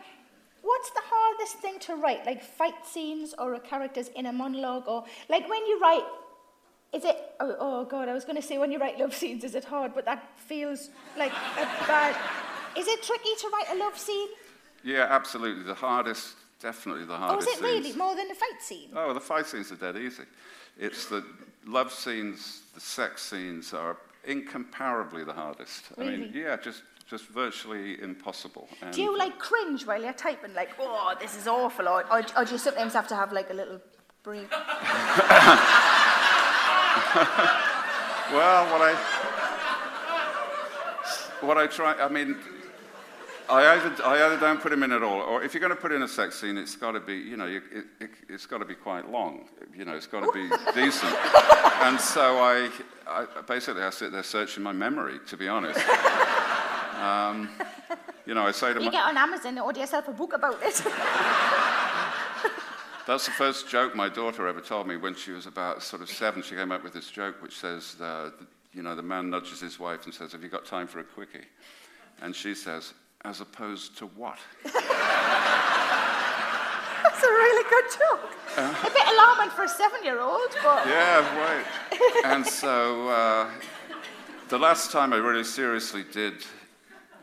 [0.62, 1.02] what's the
[1.38, 2.24] hardest thing to write?
[2.27, 4.85] Like fight scenes or a character's inner monologue?
[4.87, 6.05] Or like when you write,
[6.92, 9.44] is it, oh, oh God, I was going to say when you write love scenes,
[9.44, 9.92] is it hard?
[9.94, 12.16] But that feels like a bad,
[12.77, 14.29] is it tricky to write a love scene?
[14.85, 15.64] yeah, absolutely.
[15.64, 17.48] The hardest, definitely the Or is hardest.
[17.61, 18.90] it really more than a fight scene?
[18.94, 20.22] Oh, the fight scenes are dead easy.
[20.79, 21.24] It's the
[21.66, 25.85] love scenes, the sex scenes are incomparably the hardest.
[25.98, 26.40] I mean, Really?
[26.42, 28.68] yeah, just, just virtually impossible.
[28.83, 32.23] And Do you like cringe while you're typing, like, oh, this is awful, or, or,
[32.37, 33.81] or do you sometimes have to have like a little
[34.23, 34.53] breathe?
[38.31, 38.94] Well, what I,
[41.40, 42.37] what I try, I mean,
[43.49, 45.81] I either, I either don't put him in at all, or if you're going to
[45.81, 48.44] put in a sex scene, it's got to be, you know, you, it, it, it's
[48.44, 49.49] got to be quite long.
[49.75, 51.14] You know, it's got to be decent.
[51.81, 52.68] And so I,
[53.07, 55.81] I, basically, I sit there searching my memory, to be honest.
[56.98, 57.48] Um,
[58.26, 60.32] you know, I say to You my, get on Amazon and order yourself a book
[60.34, 60.82] about it.
[63.06, 66.11] That's the first joke my daughter ever told me when she was about sort of
[66.11, 66.42] seven.
[66.42, 68.30] She came up with this joke which says, uh,
[68.74, 71.04] you know, the man nudges his wife and says, Have you got time for a
[71.04, 71.46] quickie?
[72.20, 72.92] And she says,
[73.24, 74.38] As opposed to what?
[77.02, 78.30] That's a really good joke.
[78.58, 81.64] a bit alarming for a seven-year-old, but Yeah, right.
[82.26, 83.50] and so uh,
[84.48, 86.44] the last time I really seriously did,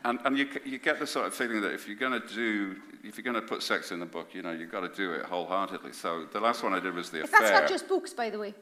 [0.06, 2.76] and, and you, you get the sort of feeling that if you're going to do,
[3.02, 5.12] if you're going to put sex in the book, you know, you've got to do
[5.12, 5.92] it wholeheartedly.
[5.92, 7.48] So the last one I did was The that's Affair.
[7.48, 8.54] That's not just books, by the way.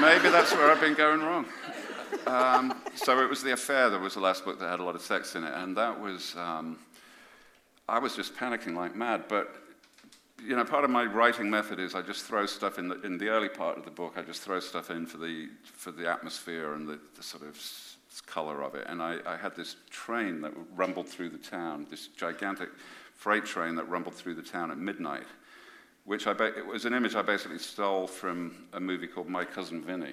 [0.00, 1.44] Maybe that's where I've been going wrong.
[2.26, 4.94] Um, so it was The Affair that was the last book that had a lot
[4.94, 6.78] of sex in it, and that was, um,
[7.86, 9.24] I was just panicking like mad.
[9.28, 9.54] But,
[10.42, 13.18] you know, part of my writing method is I just throw stuff in the, in
[13.18, 16.10] the early part of the book, I just throw stuff in for the, for the
[16.10, 17.58] atmosphere and the, the sort of
[18.20, 18.86] color of it.
[18.88, 22.68] And I, I had this train that rumbled through the town, this gigantic
[23.14, 25.26] freight train that rumbled through the town at midnight
[26.04, 29.44] which I ba- it was an image I basically stole from a movie called My
[29.44, 30.12] Cousin Vinny,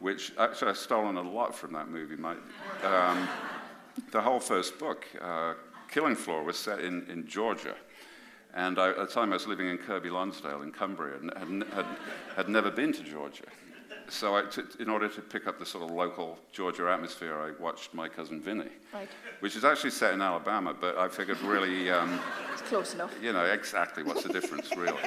[0.00, 2.16] which actually I've stolen a lot from that movie.
[2.16, 2.34] My,
[2.82, 3.28] um,
[4.10, 5.54] the whole first book, uh,
[5.88, 7.74] Killing Floor, was set in, in Georgia.
[8.54, 11.74] And I, at the time I was living in Kirkby Lonsdale in Cumbria and had,
[11.74, 11.86] had,
[12.36, 13.44] had never been to Georgia.
[14.08, 14.44] So I
[14.78, 18.40] in order to pick up the sort of local Georgia atmosphere, I watched My Cousin
[18.40, 19.08] Vinny, Right.
[19.40, 21.90] which is actually set in Alabama, but I figured really...
[21.90, 22.20] Um,
[22.52, 23.12] It's close enough.
[23.20, 24.98] you know, exactly what's the difference, really.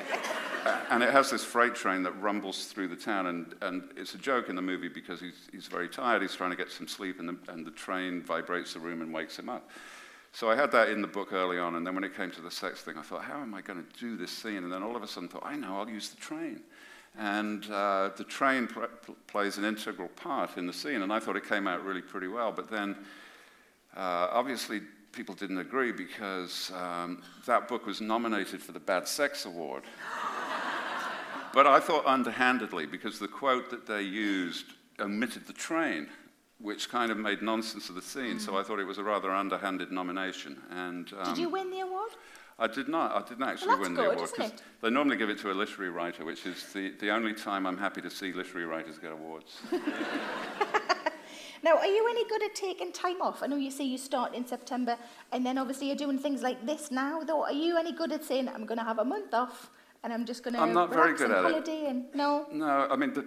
[0.66, 4.14] Uh, and it has this freight train that rumbles through the town, and, and it's
[4.16, 6.88] a joke in the movie because he's, he's very tired, he's trying to get some
[6.88, 9.70] sleep, and the, and the train vibrates the room and wakes him up.
[10.34, 12.42] So I had that in the book early on, and then when it came to
[12.42, 14.58] the sex thing, I thought, how am I going to do this scene?
[14.58, 16.62] And then all of a sudden I thought, I know, I'll use the train.
[17.18, 21.20] And uh, the train pl- pl- plays an integral part in the scene, and I
[21.20, 22.52] thought it came out really pretty well.
[22.52, 22.96] But then
[23.96, 29.46] uh, obviously, people didn't agree because um, that book was nominated for the Bad Sex
[29.46, 29.84] Award.
[31.54, 34.66] but I thought underhandedly because the quote that they used
[35.00, 36.08] omitted the train,
[36.60, 38.40] which kind of made nonsense of the scene.
[38.40, 40.62] So I thought it was a rather underhanded nomination.
[40.70, 42.12] And um, Did you win the award?
[42.60, 43.16] I did not.
[43.16, 44.64] I didn't actually that's win good, the award it?
[44.82, 47.78] they normally give it to a literary writer, which is the, the only time I'm
[47.78, 49.58] happy to see literary writers get awards.
[51.62, 53.44] Now, are you any good at taking time off?
[53.44, 54.98] I know you say you start in September,
[55.32, 57.22] and then obviously you're doing things like this now.
[57.22, 59.70] Though, are you any good at saying I'm going to have a month off,
[60.04, 61.52] and I'm just going to I'm not very good at it.
[61.52, 61.88] holiday?
[61.88, 63.26] And no, No, I mean, the,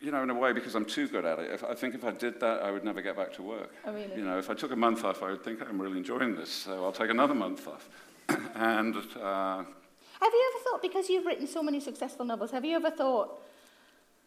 [0.00, 1.50] you know, in a way, because I'm too good at it.
[1.52, 3.72] If, I think if I did that, I would never get back to work.
[3.86, 4.14] Oh, really?
[4.14, 6.50] You know, if I took a month off, I would think I'm really enjoying this,
[6.50, 7.88] so I'll take another month off.
[8.54, 12.76] and uh, Have you ever thought, because you've written so many successful novels, have you
[12.76, 13.40] ever thought,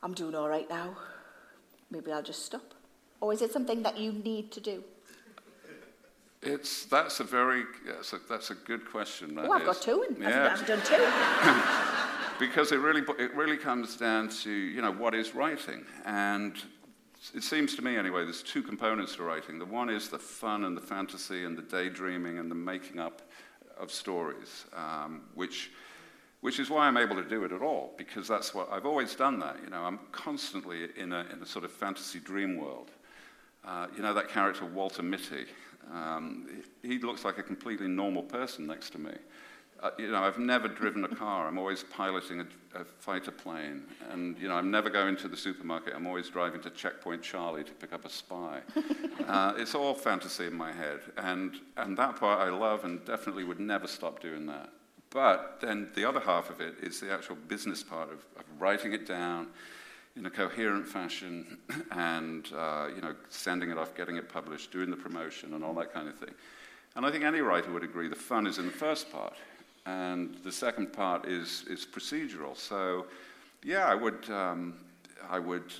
[0.02, 0.96] I'm doing all right now,
[1.92, 2.74] maybe I'll just stop?
[3.22, 4.84] Or is it something that you need to do?
[6.46, 9.34] it's that's a very that's a, that's a good question.
[9.36, 9.68] that Oh, I've is.
[9.68, 10.98] got two, and yeah, I've done two.
[12.40, 16.58] because it really it really comes down to you know what is writing and
[17.34, 20.66] it seems to me anyway there's two components to writing the one is the fun
[20.66, 23.22] and the fantasy and the daydreaming and the making up
[23.80, 25.72] of stories um, which
[26.42, 29.16] which is why I'm able to do it at all because that's what I've always
[29.16, 32.92] done that you know I'm constantly in a, in a sort of fantasy dream world.
[33.66, 35.46] Uh, you know that character Walter Mitty?
[35.94, 39.14] Um, he looks like a completely normal person next to me
[39.84, 41.46] uh, you know, I've never driven a car.
[41.46, 43.84] I'm always piloting a, a fighter plane.
[44.12, 45.94] And, you know, I'm never going to the supermarket.
[45.94, 48.62] I'm always driving to Checkpoint Charlie to pick up a spy.
[49.28, 51.02] uh, it's all fantasy in my head.
[51.18, 54.70] And, and that part I love and definitely would never stop doing that.
[55.10, 58.94] But then the other half of it is the actual business part of, of writing
[58.94, 59.48] it down
[60.16, 61.58] in a coherent fashion
[61.92, 65.74] and, uh, you know, sending it off, getting it published, doing the promotion and all
[65.74, 66.34] that kind of thing.
[66.96, 69.34] And I think any writer would agree the fun is in the first part,
[69.86, 72.56] and the second part is, is procedural.
[72.58, 73.06] So,
[73.64, 74.76] yeah, I would, um,
[75.30, 75.74] I, would,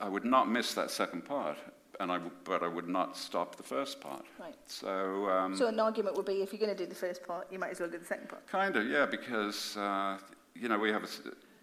[0.00, 1.56] I would not miss that second part,
[2.00, 4.24] and I w- but I would not stop the first part.
[4.38, 4.54] Right.
[4.66, 7.46] So, um, So an argument would be, if you're going to do the first part,
[7.50, 8.46] you might as well do the second part.
[8.46, 10.18] kind of, yeah, because, uh,
[10.54, 11.08] you know, we have a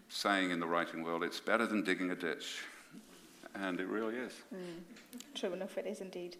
[0.09, 2.63] saying in the writing world it's better than digging a ditch.
[3.55, 4.33] and it really is.
[5.35, 6.37] True enough, it is indeed.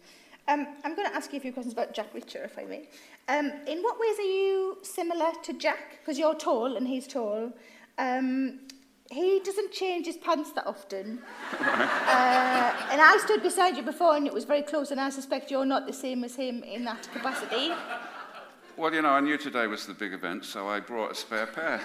[0.48, 2.88] Um, I'm going to ask you a few questions about Jack Reacher, if I may.
[3.28, 5.98] Um, in what ways are you similar to Jack?
[6.00, 7.52] Because you're tall and he's tall.
[7.96, 8.60] Um,
[9.10, 11.20] he doesn't change his pants that often.
[11.60, 15.50] uh, and I stood beside you before and it was very close, and I suspect
[15.50, 17.72] you're not the same as him in that capacity.
[18.76, 21.46] Well, you know, I knew today was the big event, so I brought a spare
[21.46, 21.80] pair.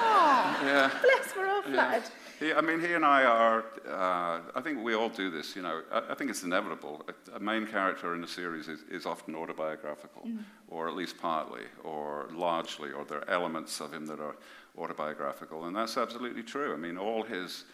[0.00, 0.90] Oh, Yeah.
[1.00, 2.00] bless, we're all Yeah.
[2.42, 5.62] He, I mean, he and I are, uh, I think we all do this, you
[5.62, 5.82] know.
[5.92, 7.06] I, I think it's inevitable.
[7.06, 10.28] A, a main character in a series is, is often autobiographical,
[10.66, 14.34] or at least partly, or largely, or there are elements of him that are
[14.76, 15.66] autobiographical.
[15.66, 16.74] And that's absolutely true.
[16.74, 17.64] I mean, all his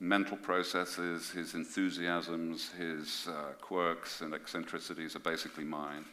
[0.00, 6.06] mental processes, his enthusiasms, his uh, quirks and eccentricities are basically mine.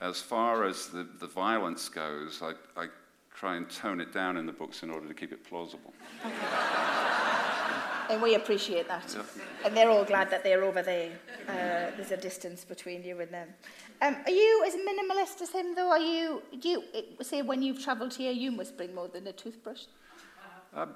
[0.00, 2.88] As far as the, the violence goes, I, I
[3.32, 5.94] try and tone it down in the books in order to keep it plausible.
[8.10, 9.14] And we appreciate that.
[9.14, 9.22] Yeah.
[9.64, 11.10] And they're all glad that they're over there.
[11.48, 13.48] Uh, there's a distance between you and them.
[14.02, 15.90] Um, are you as minimalist as him, though?
[15.90, 19.26] Are you, do you, it- say, when you've travelled here, you must bring more than
[19.26, 19.84] a toothbrush?
[20.74, 20.86] Uh,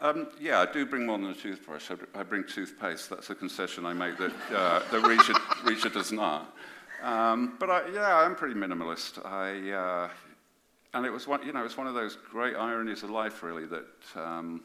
[0.00, 1.90] um, yeah, I do bring more than a toothbrush.
[1.90, 3.10] I, I bring toothpaste.
[3.10, 6.56] That's a concession I make that, uh, that Richard, Richard does not.
[7.02, 9.24] Um, but I, yeah, I'm pretty minimalist.
[9.26, 10.08] I, uh,
[10.94, 13.66] and it was one, you know, it's one of those great ironies of life, really,
[13.66, 14.62] that, um,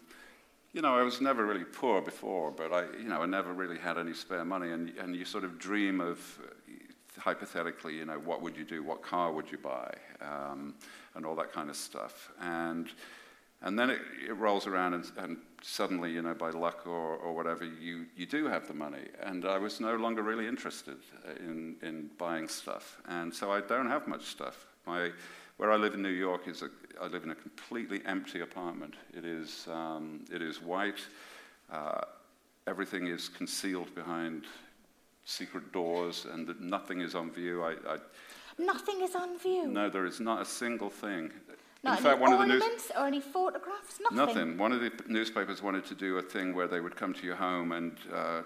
[0.74, 3.78] you know, I was never really poor before, but I, you know, I never really
[3.78, 4.72] had any spare money.
[4.72, 6.20] And, and you sort of dream of,
[7.18, 8.82] hypothetically, you know, what would you do?
[8.84, 9.94] What car would you buy?
[10.22, 10.76] Um,
[11.16, 12.32] and all that kind of stuff.
[12.40, 12.88] And,
[13.62, 17.36] and then it, it rolls around, and, and suddenly, you know, by luck or, or
[17.36, 19.08] whatever, you, you do have the money.
[19.22, 20.98] And I was no longer really interested
[21.40, 23.00] in, in buying stuff.
[23.08, 24.68] And so I don't have much stuff.
[24.88, 25.12] My,
[25.58, 26.70] where I live in New York is a,
[27.02, 28.94] I live in a completely empty apartment.
[29.18, 31.00] It is, um, it is white.
[31.72, 32.02] Uh,
[32.68, 34.46] everything is concealed behind
[35.26, 37.64] secret doors, and that nothing is on view.
[37.64, 37.98] I, I,
[38.60, 39.66] Nothing is on view.
[39.68, 41.32] no, there is not a single thing.
[41.84, 42.92] Not in any fact, one of the news.
[42.96, 44.00] or any photographs?
[44.12, 44.18] Nothing.
[44.18, 44.58] Nothing.
[44.60, 47.36] One of the newspapers wanted to do a thing where they would come to your
[47.36, 48.42] home and uh,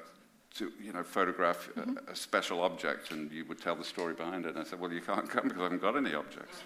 [0.56, 4.46] to you know photograph a, a special object, and you would tell the story behind
[4.46, 4.50] it.
[4.50, 6.60] And I said, well, you can't come because I haven't got any objects.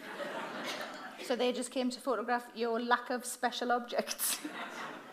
[1.29, 4.39] So they just came to photograph your lack of special objects.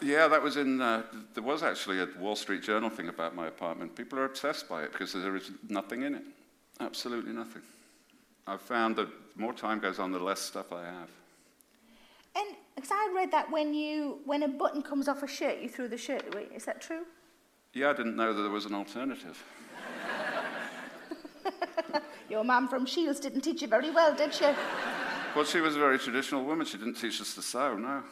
[0.02, 0.83] Yeah, that was in.
[0.83, 3.96] Uh, there was actually a Wall Street Journal thing about my apartment.
[3.96, 6.22] People are obsessed by it because there is nothing in it.
[6.81, 7.62] Absolutely nothing.
[8.46, 11.09] I've found that the more time goes on, the less stuff I have.
[12.37, 15.68] and because I read that when you when a button comes off a shirt, you
[15.70, 16.48] throw the shirt away.
[16.55, 17.05] Is that true?
[17.72, 19.42] Yeah, I didn't know that there was an alternative.
[22.29, 24.44] Your mum from Shields didn't teach you very well, did she?
[25.37, 26.64] Well, she was a very traditional woman.
[26.64, 28.03] She didn't teach us to sew, no.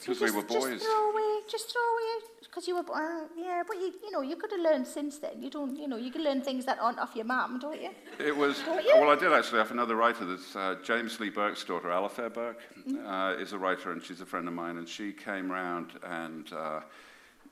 [0.00, 0.70] Because we were boys.
[0.70, 4.22] Just throw away, just throw away, because you were, uh, yeah, but you, you know,
[4.22, 5.42] you could have learned since then.
[5.42, 7.90] You don't, you know, you can learn things that aren't off your mum, don't you?
[8.18, 8.92] It was, you?
[8.94, 10.24] well, I did actually have another writer.
[10.24, 12.62] That's uh, James Lee Burke's daughter, Alafair Burke,
[13.04, 14.78] uh, is a writer, and she's a friend of mine.
[14.78, 16.80] And she came round, and uh,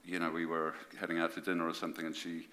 [0.02, 2.46] you know, we were heading out to dinner or something, and she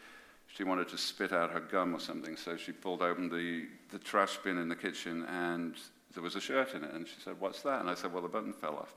[0.55, 2.37] she wanted to spit out her gum or something.
[2.37, 5.75] So she pulled open the the trash bin in the kitchen, and
[6.13, 6.93] there was a shirt in it.
[6.93, 8.93] And she said, "What's that?" And I said, "Well, the button fell off."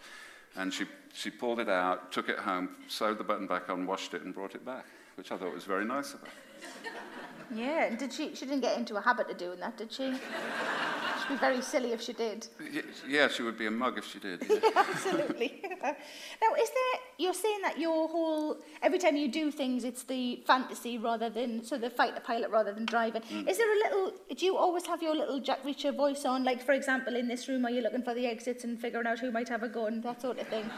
[0.54, 4.14] And she she pulled it out, took it home, sewed the button back on, washed
[4.14, 6.28] it, and brought it back, which I thought was very nice of her.
[7.54, 10.12] Yeah, and did she, she didn't get into a habit of doing that, did she?
[10.12, 12.46] She'd be very silly if she did.
[12.60, 14.44] Y- Yeah, she would be a mug if she did.
[14.48, 14.58] yeah.
[14.76, 15.62] Absolutely.
[15.82, 20.42] now, is there, you're saying that your whole, every time you do things, it's the
[20.46, 23.22] fantasy rather than, so the fight the pilot rather than driving.
[23.48, 26.44] Is there a little, do you always have your little Jack Reacher voice on?
[26.44, 29.18] Like, for example, in this room, are you looking for the exits and figuring out
[29.20, 30.68] who might have a gun, that sort of thing?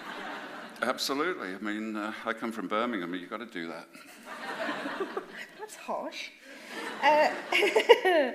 [0.80, 1.54] Absolutely.
[1.54, 3.12] I mean, uh, I come from Birmingham.
[3.14, 3.86] You've got to do that.
[5.58, 6.30] That's harsh.
[7.02, 7.30] Uh,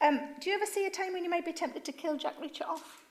[0.00, 2.40] um, do you ever see a time when you might be tempted to kill Jack
[2.40, 3.02] Reacher off?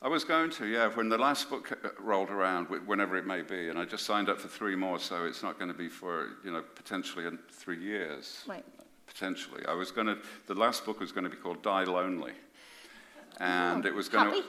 [0.00, 3.42] I was going to, yeah, when the last book uh, rolled around, whenever it may
[3.42, 5.88] be, and I just signed up for three more, so it's not going to be
[5.88, 8.42] for, you know, potentially in three years.
[8.48, 8.64] Right.
[9.06, 9.64] Potentially.
[9.68, 10.18] I was going to,
[10.48, 12.32] the last book was going to be called Die Lonely.
[13.38, 14.40] And it was going happy.
[14.40, 14.46] to.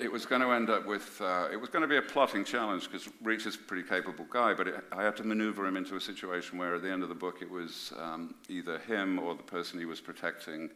[0.00, 2.44] It was going to end up with, uh, it was going to be a plotting
[2.44, 5.76] challenge because Reach is a pretty capable guy, but it, I had to maneuver him
[5.76, 9.18] into a situation where at the end of the book it was um, either him
[9.18, 10.70] or the person he was protecting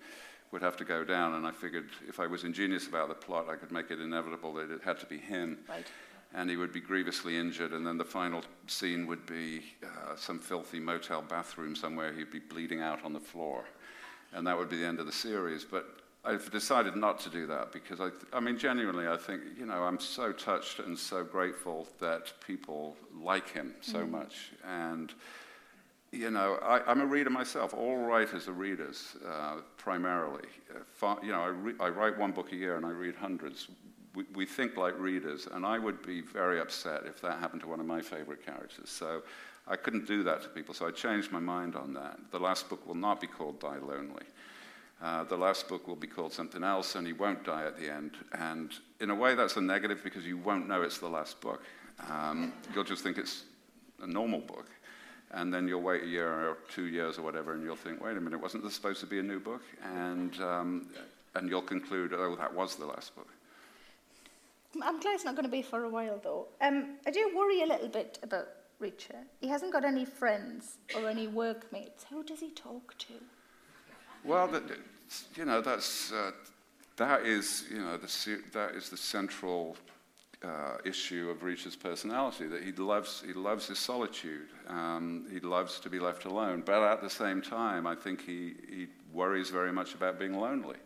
[0.52, 1.34] would have to go down.
[1.34, 4.52] And I figured if I was ingenious about the plot, I could make it inevitable
[4.54, 5.58] that it had to be him.
[5.68, 5.86] Right.
[6.34, 10.38] And he would be grievously injured, and then the final scene would be uh, some
[10.38, 12.12] filthy motel bathroom somewhere.
[12.12, 13.64] He'd be bleeding out on the floor.
[14.34, 15.64] And that would be the end of the series.
[15.64, 19.66] But I've decided not to do that because I, I mean, genuinely, I think, you
[19.66, 24.10] know, I'm so touched and so grateful that people like him so mm.
[24.10, 24.52] much.
[24.66, 25.12] And,
[26.12, 27.74] you know, I, am a reader myself.
[27.74, 30.48] All writers are readers, uh, primarily.
[30.70, 33.16] Uh, far, you know, I, re- I, write one book a year and I read
[33.16, 33.68] hundreds.
[34.14, 37.68] We, we, think like readers, and I would be very upset if that happened to
[37.68, 38.88] one of my favorite characters.
[38.88, 39.22] So
[39.66, 42.18] I couldn't do that to people, so I changed my mind on that.
[42.30, 44.24] The last book will not be called Die Lonely.
[45.04, 47.92] Uh, the last book will be called something else, and he won't die at the
[47.92, 48.12] end.
[48.32, 51.62] And in a way, that's a negative because you won't know it's the last book.
[52.08, 53.44] Um, you'll just think it's
[54.00, 54.70] a normal book.
[55.32, 58.16] And then you'll wait a year or two years or whatever, and you'll think, wait
[58.16, 59.60] a minute, wasn't this supposed to be a new book?
[59.94, 60.88] And, um,
[61.34, 63.28] and you'll conclude, oh, that was the last book.
[64.82, 66.46] I'm glad it's not going to be for a while, though.
[66.62, 68.48] Um, I do worry a little bit about
[68.80, 69.16] Reacher.
[69.42, 72.06] He hasn't got any friends or any workmates.
[72.08, 73.12] Who does he talk to?
[74.24, 74.62] Well, that,
[75.36, 76.32] you know, that's, uh,
[76.96, 79.76] that, is, you know, the, that is the central
[80.44, 84.48] uh, issue of Reacher's personality, that he loves, he loves his solitude.
[84.68, 86.62] Um, he loves to be left alone.
[86.64, 90.76] But at the same time, I think he, he worries very much about being lonely.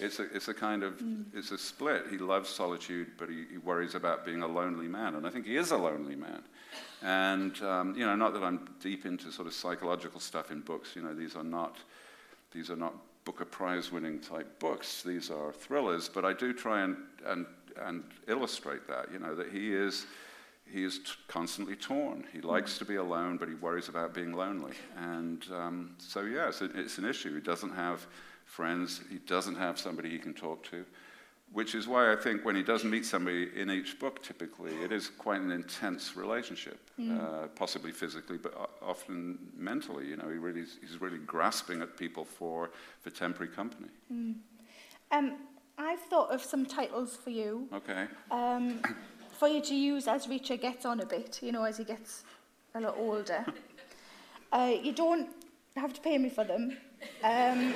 [0.00, 1.24] It's a, it's a kind of, mm.
[1.34, 2.04] it's a split.
[2.10, 5.16] He loves solitude, but he, he, worries about being a lonely man.
[5.16, 6.42] And I think he is a lonely man.
[7.02, 10.94] And, um, you know, not that I'm deep into sort of psychological stuff in books.
[10.94, 11.78] You know, these are not
[12.52, 12.94] these are not
[13.28, 17.44] Booker Prize winning type books, these are thrillers, but I do try and, and,
[17.82, 20.06] and illustrate that, you know, that he is,
[20.64, 22.24] he is t- constantly torn.
[22.32, 24.72] He likes to be alone, but he worries about being lonely.
[24.96, 27.34] And um, so, yeah, it's, a, it's an issue.
[27.34, 28.06] He doesn't have
[28.46, 30.86] friends, he doesn't have somebody he can talk to
[31.52, 34.92] which is why I think when he does meet somebody in each book, typically, it
[34.92, 37.18] is quite an intense relationship, mm.
[37.18, 40.06] uh, possibly physically, but often mentally.
[40.08, 42.70] You know, he really, he's really grasping at people for,
[43.00, 43.88] for temporary company.
[44.12, 44.34] Mm.
[45.10, 45.36] Um,
[45.78, 47.68] I've thought of some titles for you.
[47.72, 48.06] Okay.
[48.30, 48.80] Um,
[49.38, 52.24] for you to use as Reacher gets on a bit, you know, as he gets
[52.74, 53.46] a lot older.
[54.52, 55.28] uh, you don't
[55.76, 56.76] have to pay me for them.
[57.22, 57.74] Um,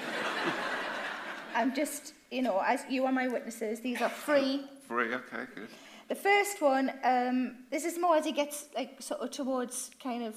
[1.55, 4.65] I'm just you know, as you are my witnesses, these are free.
[4.89, 5.69] Free, okay, good.
[6.09, 10.25] The first one, um, this is more as it gets like sort of towards kind
[10.25, 10.37] of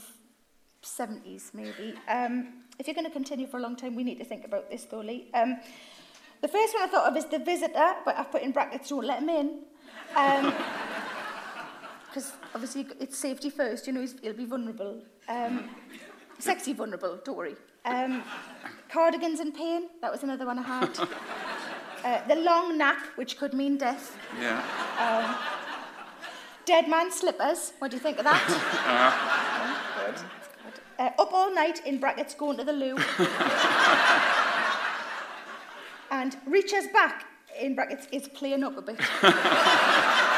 [0.84, 1.96] 70s maybe.
[2.08, 4.70] Um, if you're going to continue for a long time, we need to think about
[4.70, 5.30] this Lee.
[5.34, 5.58] Um,
[6.42, 9.06] the first one I thought of is the visitor, but I've put in brackets, don't
[9.06, 9.60] let him in.
[12.08, 15.02] Because um, obviously it's safety first, you know, he'll be vulnerable.
[15.28, 15.70] Um,
[16.40, 17.56] sexy vulnerable, don't worry.
[17.84, 18.24] Um,
[18.90, 20.98] cardigans in pain, that was another one I had.
[22.06, 24.16] Uh, the long nap, which could mean death.
[24.40, 24.62] Yeah.
[25.00, 25.36] Um,
[26.66, 27.74] dead man slippers.
[27.80, 28.44] What do you think of that?
[28.88, 29.12] Uh.
[30.06, 30.16] good.
[30.64, 30.80] good.
[31.00, 32.96] Uh, up all night, in brackets, going to the loo.
[36.12, 37.26] and reaches back,
[37.60, 39.00] in brackets, is playing up a bit.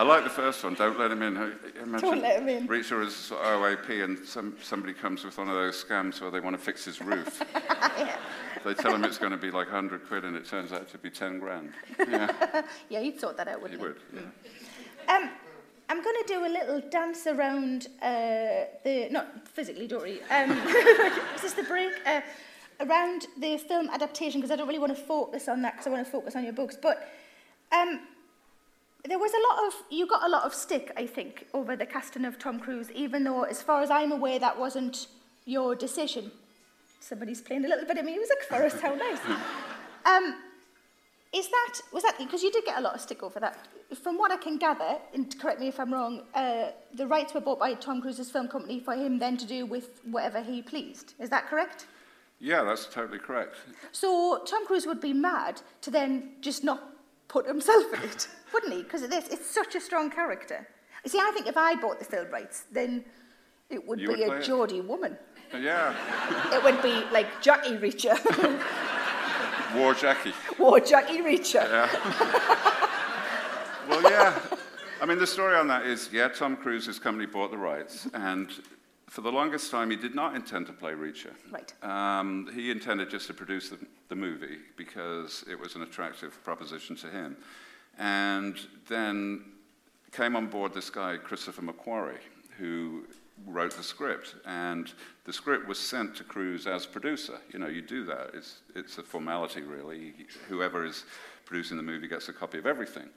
[0.00, 0.72] I like the first one.
[0.72, 1.36] Don't let him in.
[1.82, 2.66] Imagine Don't let him in.
[2.66, 6.56] Reacher is OAP, and some, somebody comes with one of those scams where they want
[6.56, 7.42] to fix his roof.
[7.54, 8.16] yeah.
[8.64, 10.98] They tell him it's going to be like 100 quid, and it turns out to
[10.98, 11.72] be 10 grand.
[11.98, 13.86] Yeah, yeah you'd sort that out, wouldn't you?
[13.86, 14.24] You would,
[15.06, 15.16] yeah.
[15.16, 15.30] Um,
[15.90, 20.20] I'm going to do a little dance around uh, the, not physically, worry.
[20.30, 20.50] Um,
[21.34, 21.92] is this the break?
[22.06, 22.22] Uh,
[22.80, 25.90] around the film adaptation, because I don't really want to focus on that, because I
[25.90, 26.76] want to focus on your books.
[26.80, 27.06] But
[27.70, 28.00] um,
[29.04, 31.86] there was a lot of, you got a lot of stick, I think, over the
[31.86, 35.06] casting of Tom Cruise, even though, as far as I'm aware, that wasn't
[35.46, 36.30] your decision.
[37.00, 39.20] Somebody's playing a little bit of music for us, how nice.
[40.06, 40.34] Um,
[41.30, 43.68] is that, was that, because you did get a lot of stick over that.
[44.02, 47.40] From what I can gather, and correct me if I'm wrong, uh, the rights were
[47.42, 51.12] bought by Tom Cruise's film company for him then to do with whatever he pleased.
[51.18, 51.86] Is that correct?
[52.40, 53.56] Yeah, that's totally correct.
[53.92, 56.82] So Tom Cruise would be mad to then just not
[57.30, 58.82] put himself in it, wouldn't he?
[58.82, 60.66] Because of this, it's such a strong character.
[61.04, 63.04] You see, I think if I bought the film rights, then
[63.70, 65.16] it would you be would a Geordie woman.
[65.54, 65.94] Uh, yeah.
[66.52, 68.18] it would be like Jackie Reacher.
[69.76, 70.32] War Jackie.
[70.58, 71.62] War Jackie Reacher.
[71.62, 71.88] Yeah.
[73.88, 74.38] well, yeah.
[75.00, 78.50] I mean, the story on that is, yeah, Tom Cruise's company bought the rights, and
[79.10, 81.32] for the longest time, he did not intend to play Reacher.
[81.50, 81.74] Right.
[81.82, 86.94] Um, he intended just to produce the, the, movie because it was an attractive proposition
[86.96, 87.36] to him.
[87.98, 88.56] And
[88.88, 89.42] then
[90.12, 92.22] came on board this guy, Christopher McQuarrie,
[92.56, 93.04] who
[93.46, 94.36] wrote the script.
[94.46, 94.92] And
[95.24, 97.40] the script was sent to Cruise as producer.
[97.52, 98.30] You know, you do that.
[98.32, 100.14] It's, it's a formality, really.
[100.48, 101.04] Whoever is
[101.46, 103.08] producing the movie gets a copy of everything.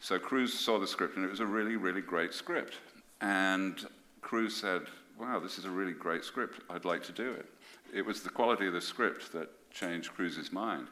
[0.00, 2.74] So Cruise saw the script, and it was a really, really great script.
[3.20, 3.86] And
[4.20, 4.82] Cruise said,
[5.18, 6.60] wow, this is a really great script.
[6.70, 7.46] I'd like to do it.
[7.92, 10.88] It was the quality of the script that changed Cruise's mind.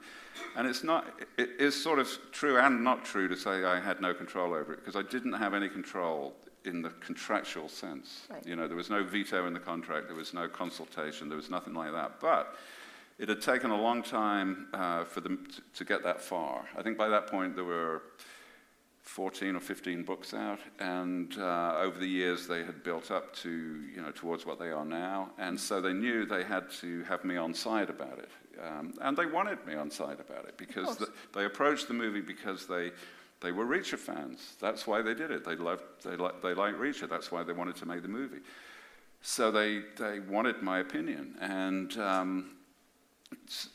[0.56, 1.06] And it's not,
[1.38, 4.72] it is sort of true and not true to say I had no control over
[4.72, 8.26] it, because I didn't have any control in the contractual sense.
[8.28, 8.44] Right.
[8.46, 11.50] You know, there was no veto in the contract, there was no consultation, there was
[11.50, 12.20] nothing like that.
[12.20, 12.56] But
[13.18, 16.66] it had taken a long time uh, for them to, to get that far.
[16.76, 18.02] I think by that point there were
[19.06, 23.50] 14 or 15 books out, and uh, over the years they had built up to,
[23.94, 27.24] you know, towards what they are now, and so they knew they had to have
[27.24, 28.30] me on side about it.
[28.60, 32.20] Um, and they wanted me on side about it because the, they approached the movie
[32.20, 32.90] because they,
[33.40, 34.56] they were Reacher fans.
[34.60, 35.44] That's why they did it.
[35.44, 37.08] They loved, they, li- they liked Reacher.
[37.08, 38.40] That's why they wanted to make the movie.
[39.22, 42.50] So they, they wanted my opinion, and um,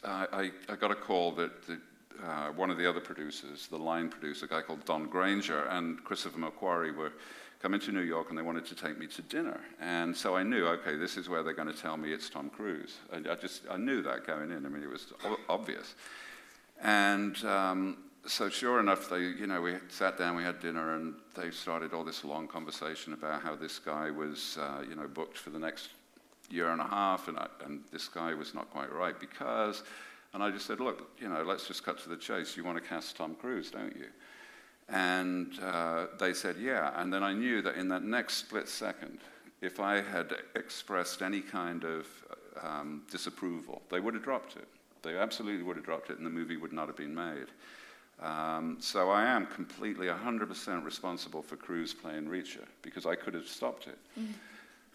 [0.04, 1.80] I, I, I got a call that, that
[2.26, 6.04] uh, one of the other producers, the line producer, a guy called Don Granger, and
[6.04, 7.14] Christopher McQuarrie were
[7.62, 9.60] coming to New York and they wanted to take me to dinner.
[9.80, 12.50] And so I knew, okay, this is where they're going to tell me it's Tom
[12.50, 12.98] Cruise.
[13.14, 14.66] I, I just, I knew that going in.
[14.66, 15.94] I mean, it was o- obvious.
[16.82, 21.14] And um, so sure enough, they, you know, we sat down, we had dinner, and
[21.36, 25.38] they started all this long conversation about how this guy was, uh, you know, booked
[25.38, 25.90] for the next
[26.50, 29.84] year and a half, and, I, and this guy was not quite right because,
[30.34, 32.56] and I just said, look, you know, let's just cut to the chase.
[32.56, 34.08] You want to cast Tom Cruise, don't you?
[34.88, 36.92] And uh, they said, yeah.
[36.96, 39.20] And then I knew that in that next split second,
[39.62, 42.08] if I had expressed any kind of
[42.62, 44.68] um, disapproval, they would have dropped it.
[45.04, 47.48] They absolutely would have dropped it, and the movie would not have been made.
[48.22, 53.48] Um, so I am completely 100% responsible for Cruise playing Reacher because I could have
[53.48, 53.98] stopped it.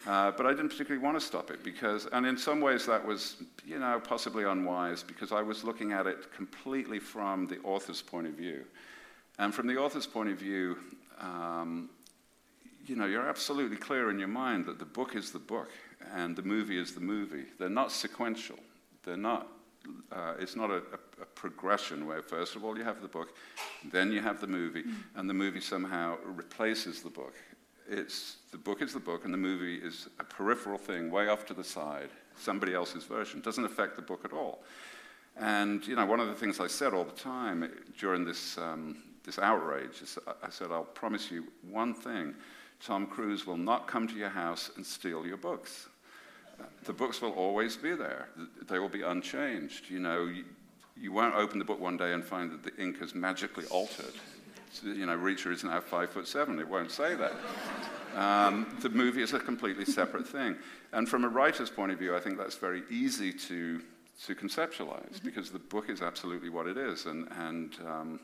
[0.05, 3.05] Uh, but I didn't particularly want to stop it because, and in some ways that
[3.05, 8.01] was, you know, possibly unwise because I was looking at it completely from the author's
[8.01, 8.63] point of view.
[9.39, 10.77] And from the author's point of view,
[11.19, 11.89] um,
[12.85, 15.69] you know, you're absolutely clear in your mind that the book is the book
[16.13, 17.45] and the movie is the movie.
[17.59, 18.57] They're not sequential.
[19.03, 19.47] They're not.
[20.11, 23.35] Uh, it's not a, a, a progression where first of all you have the book,
[23.91, 24.83] then you have the movie,
[25.15, 27.33] and the movie somehow replaces the book.
[27.89, 31.45] It's the book is the book, and the movie is a peripheral thing way off
[31.47, 33.41] to the side, somebody else's version.
[33.41, 34.63] Doesn't affect the book at all.
[35.39, 38.97] And you know, one of the things I said all the time during this um,
[39.23, 42.33] this outrage is I said, "I'll promise you one thing:
[42.83, 45.87] Tom Cruise will not come to your house and steal your books.
[46.85, 48.29] The books will always be there.
[48.67, 49.89] They will be unchanged.
[49.89, 50.43] You know, you,
[50.95, 54.13] you won't open the book one day and find that the ink has magically altered.
[54.83, 56.59] You know, Reacher is now five foot seven.
[56.59, 57.33] It won't say that.
[58.15, 60.55] Um, the movie is a completely separate thing.
[60.91, 63.81] And from a writer's point of view, I think that's very easy to,
[64.25, 67.05] to conceptualize because the book is absolutely what it is.
[67.05, 68.19] And, and um,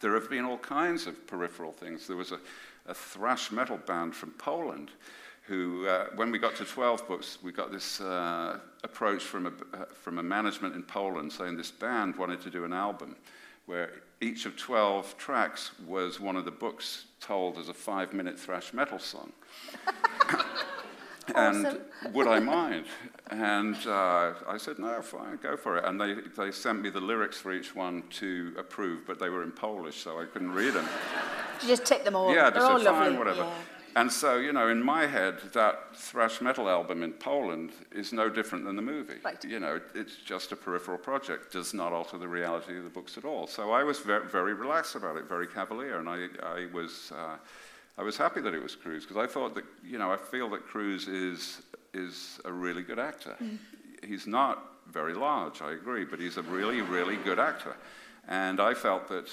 [0.00, 2.06] there have been all kinds of peripheral things.
[2.06, 2.40] There was a,
[2.86, 4.90] a thrash metal band from Poland
[5.42, 9.76] who, uh, when we got to 12 books, we got this uh, approach from a,
[9.76, 13.16] uh, from a management in Poland saying this band wanted to do an album
[13.70, 13.90] where
[14.20, 18.72] each of 12 tracks was one of the books told as a five minute thrash
[18.74, 19.32] metal song.
[21.36, 21.80] and
[22.12, 22.86] would I mind?
[23.30, 25.84] And uh, I said, no, fine, go for it.
[25.84, 29.44] And they, they sent me the lyrics for each one to approve, but they were
[29.44, 30.86] in Polish, so I couldn't read them.
[31.62, 32.34] You just tick them all.
[32.34, 33.18] Yeah, I They're just all said, fine, lovely.
[33.18, 33.42] whatever.
[33.42, 33.79] Yeah.
[33.96, 38.28] And so, you know, in my head, that thrash metal album in Poland is no
[38.28, 39.18] different than the movie.
[39.24, 39.42] Right.
[39.44, 43.18] You know, it's just a peripheral project, does not alter the reality of the books
[43.18, 43.46] at all.
[43.46, 47.36] So I was very, very relaxed about it, very cavalier, and I, I was, uh,
[47.98, 50.48] I was happy that it was Cruise because I thought that, you know, I feel
[50.50, 51.62] that Cruise is
[51.92, 53.36] is a really good actor.
[54.06, 57.76] He's not very large, I agree, but he's a really, really good actor.
[58.28, 59.28] And I felt that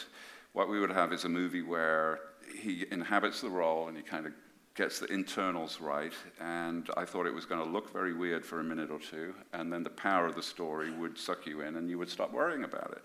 [0.54, 2.20] what we would have is a movie where
[2.60, 4.34] he inhabits the role and he kind of
[4.78, 6.14] gets the internals right.
[6.40, 9.34] And I thought it was going to look very weird for a minute or two,
[9.52, 12.32] and then the power of the story would suck you in and you would stop
[12.32, 13.02] worrying about it.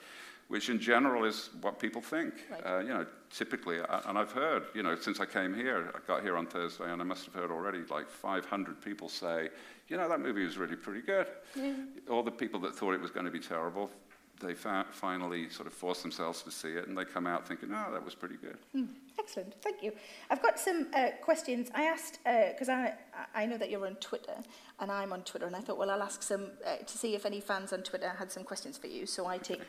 [0.48, 2.34] Which in general is what people think.
[2.50, 2.66] Right.
[2.66, 6.06] Uh, you know, typically, uh, and I've heard, you know, since I came here, I
[6.06, 9.48] got here on Thursday, and I must have heard already like 500 people say,
[9.88, 11.26] you know, that movie was really pretty good.
[12.10, 13.90] All the people that thought it was going to be terrible,
[14.42, 17.70] they fa- finally sort of force themselves to see it, and they come out thinking,
[17.72, 18.58] oh, that was pretty good.
[19.18, 19.92] Excellent, thank you.
[20.30, 21.70] I've got some uh, questions.
[21.74, 22.94] I asked, because I,
[23.34, 24.34] I know that you're on Twitter,
[24.80, 27.24] and I'm on Twitter, and I thought, well, I'll ask some, uh, to see if
[27.24, 29.06] any fans on Twitter had some questions for you.
[29.06, 29.62] So I take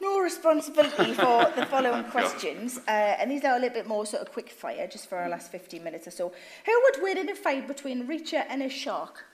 [0.00, 2.78] no responsibility for the following questions.
[2.86, 5.28] Uh, and these are a little bit more sort of quick fire, just for our
[5.28, 6.32] last 15 minutes or so.
[6.64, 9.24] Who would win in a fight between Reacher and a shark?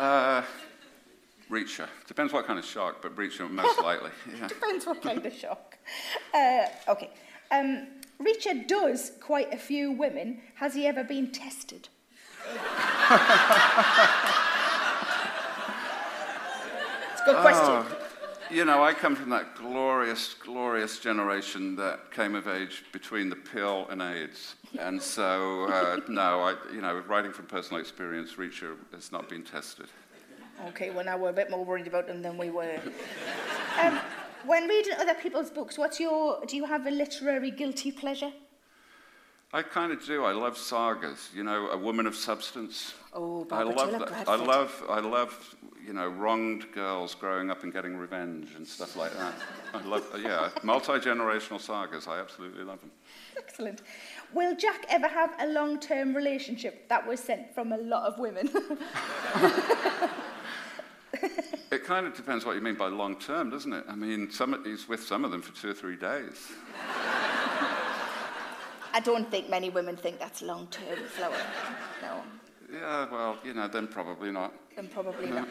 [1.50, 1.88] Reacher.
[2.06, 4.10] Depends what kind of shark, but Reacher most likely.
[4.38, 4.48] Yeah.
[4.48, 5.78] Depends what kind of shark.
[6.32, 7.10] Uh, okay.
[7.50, 7.88] Um,
[8.22, 10.40] Reacher does quite a few women.
[10.54, 11.88] Has he ever been tested?
[17.20, 17.64] It's a good question.
[17.66, 17.86] Oh,
[18.50, 23.36] you know, I come from that glorious, glorious generation that came of age between the
[23.36, 24.54] pill and AIDS.
[24.78, 29.42] And so, uh, no, I, you know, writing from personal experience, Reacher has not been
[29.42, 29.88] tested.
[30.68, 32.78] Okay, well, now we're a bit more worried about them than we were.
[33.80, 33.98] um,
[34.46, 38.32] when reading other people's books, what's your, do you have a literary guilty pleasure?
[39.52, 40.24] I kind of do.
[40.24, 41.30] I love sagas.
[41.34, 42.94] You know, A Woman of Substance.
[43.12, 44.08] Oh, I love Taylor that.
[44.08, 44.28] Bradford.
[44.28, 48.94] I love, I love, you know, wronged girls growing up and getting revenge and stuff
[48.94, 49.34] like that.
[49.74, 52.06] I love, yeah, multi-generational sagas.
[52.06, 52.92] I absolutely love them.
[53.36, 53.82] Excellent.
[54.32, 56.88] Will Jack ever have a long-term relationship?
[56.88, 58.48] That was sent from a lot of women.
[61.90, 63.84] It kind of depends what you mean by long term, doesn't it?
[63.88, 66.52] I mean, some, he's with some of them for two or three days.
[68.94, 71.34] I don't think many women think that's long-term, Flower.
[72.00, 72.22] No,
[72.72, 74.52] Yeah, well, you know, then probably not.
[74.76, 75.48] then probably not.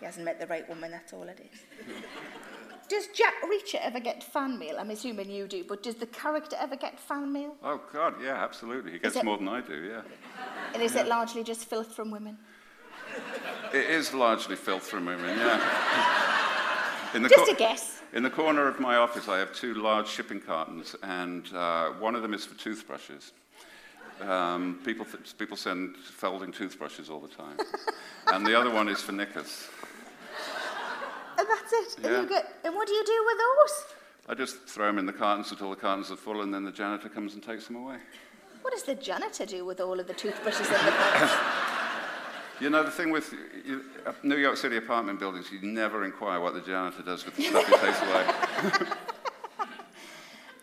[0.00, 1.60] He hasn't met the right woman, that's all it is.
[2.88, 4.76] Does Jack Reacher ever get fan mail?
[4.78, 7.56] I'm assuming you do, but does the character ever get fan mail?
[7.62, 8.92] Oh, God, yeah, absolutely.
[8.92, 10.00] He gets it- more than I do, yeah.
[10.72, 12.38] And is it largely just filth from women?
[13.74, 15.60] It is largely filth from women, yeah.
[17.12, 18.02] In the Just a guess.
[18.12, 22.14] In the corner of my office, I have two large shipping cartons, and uh, one
[22.14, 23.32] of them is for toothbrushes.
[24.20, 27.56] Um, people, th- people send folding toothbrushes all the time.
[28.28, 29.66] and the other one is for knickers.
[31.36, 31.96] And that's it.
[31.96, 32.20] And, Yeah.
[32.22, 33.84] you get, and what do you do with those?
[34.28, 36.70] I just throw them in the cartons until the cartons are full, and then the
[36.70, 37.96] janitor comes and takes them away.
[38.62, 41.32] What does the janitor do with all of the toothbrushes in the box?
[42.60, 43.34] You know, the thing with
[43.66, 47.36] you, uh, New York City apartment buildings, you never inquire what the janitor does with
[47.36, 48.86] the stuff he takes away.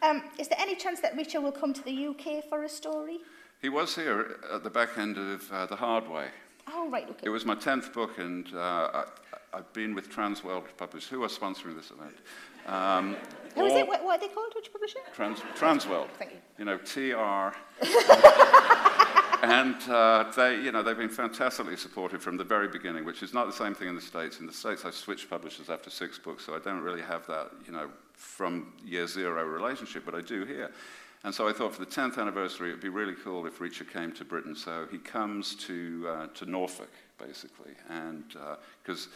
[0.10, 3.20] um, is there any chance that Reacher will come to the UK for a story?
[3.62, 6.28] He was here at the back end of uh, The Hard Way.
[6.68, 7.20] Oh, right, okay.
[7.24, 8.60] It was my 10th book, and uh,
[8.94, 9.04] I,
[9.54, 12.16] I've been with Transworld Publishers, who are sponsoring this event.
[12.68, 13.18] Um,
[13.56, 13.86] Who is it?
[13.86, 14.54] What, what are they called?
[14.56, 15.00] Which publisher?
[15.14, 16.08] Trans, Transworld.
[16.18, 16.38] Thank you.
[16.58, 17.58] You know, TR.
[19.42, 23.34] And uh, they, you know, they've been fantastically supportive from the very beginning, which is
[23.34, 24.40] not the same thing in the States.
[24.40, 27.52] In the States, I switched publishers after six books, so I don't really have that,
[27.66, 30.72] you know, from year zero relationship, but I do here.
[31.24, 33.88] And so I thought for the 10th anniversary, it would be really cool if Reacher
[33.88, 34.56] came to Britain.
[34.56, 37.74] So he comes to, uh, to Norfolk, basically.
[37.90, 38.24] And
[38.84, 39.08] because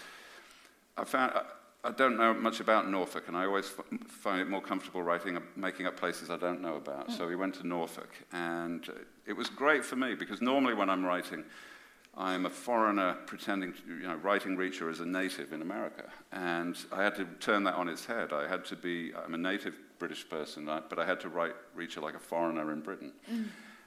[0.97, 1.43] I found, I,
[1.83, 5.37] I don't know much about Norfolk, and I always f- find it more comfortable writing,
[5.55, 7.11] making up places I don't know about.
[7.11, 8.93] So we went to Norfolk, and uh,
[9.25, 11.43] it was great for me because normally when I'm writing,
[12.17, 16.05] I'm a foreigner pretending to, you know, writing Reacher as a native in America.
[16.31, 18.31] And I had to turn that on its head.
[18.31, 22.01] I had to be, I'm a native British person, but I had to write Reacher
[22.01, 23.11] like a foreigner in Britain.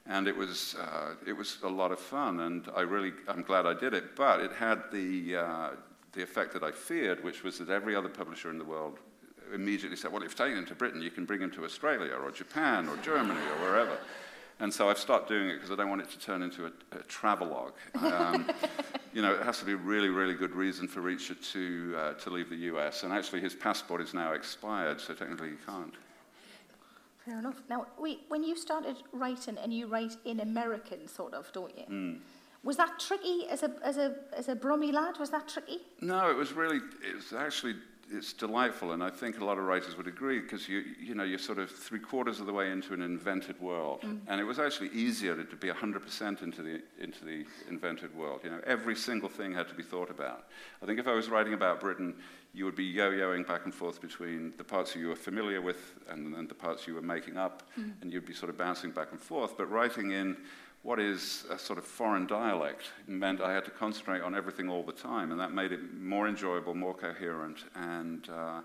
[0.06, 3.66] And it was, uh, it was a lot of fun, and I really, I'm glad
[3.66, 4.16] I did it.
[4.16, 5.70] But it had the, uh,
[6.12, 8.98] the effect that I feared, which was that every other publisher in the world
[9.54, 12.14] immediately said, well, if you're taking him to Britain, you can bring him to Australia
[12.14, 13.98] or Japan or Germany or wherever.
[14.60, 16.72] And so I've stopped doing it because I don't want it to turn into a,
[16.92, 17.74] a travelogue.
[18.00, 18.50] Um,
[19.12, 22.12] you know, it has to be a really, really good reason for Reacher to, uh,
[22.14, 23.04] to leave the US.
[23.04, 25.94] And actually, his passport is now expired, so technically he can't.
[27.24, 27.62] Fair enough.
[27.68, 31.84] Now, we, when you started writing, and you write in American, sort of, don't you?
[31.84, 32.18] Mm.
[32.64, 35.18] Was that tricky as a, as, a, as a Brummy lad?
[35.18, 35.78] Was that tricky?
[36.00, 36.78] No, it was really,
[37.08, 37.76] it was actually,
[38.10, 41.24] it's delightful, and I think a lot of writers would agree because you, you know,
[41.24, 44.18] you're sort of three quarters of the way into an invented world, mm.
[44.26, 48.40] and it was actually easier to be 100% into the, into the invented world.
[48.44, 50.46] You know, every single thing had to be thought about.
[50.82, 52.14] I think if I was writing about Britain,
[52.54, 56.34] you would be yo-yoing back and forth between the parts you were familiar with and
[56.34, 57.92] then the parts you were making up, mm.
[58.00, 59.56] and you'd be sort of bouncing back and forth.
[59.56, 60.36] But writing in
[60.82, 64.82] what is a sort of foreign dialect meant I had to concentrate on everything all
[64.82, 68.60] the time, and that made it more enjoyable, more coherent, and uh,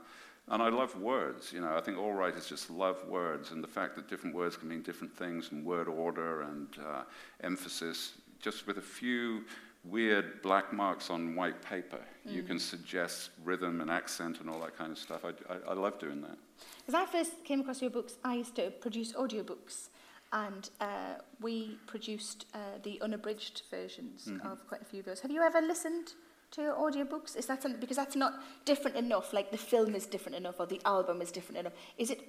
[0.49, 1.53] and I love words.
[1.53, 4.57] You know, I think all writers just love words, and the fact that different words
[4.57, 7.03] can mean different things, and word order and uh,
[7.41, 9.45] emphasis, just with a few
[9.85, 14.77] weird black marks on white paper, you can suggest rhythm and accent and all that
[14.77, 15.25] kind of stuff.
[15.25, 16.37] I, I, I love doing that.
[16.85, 19.89] Because I first came across your books, I used to produce audiobooks,
[20.33, 25.19] and uh, we produced uh, the unabridged versions of quite a few of those.
[25.21, 26.13] Have you ever listened
[26.51, 27.37] to your audiobooks?
[27.37, 28.33] Is that something, because that's not
[28.65, 31.73] different enough, like the film is different enough or the album is different enough.
[31.97, 32.21] Is, it,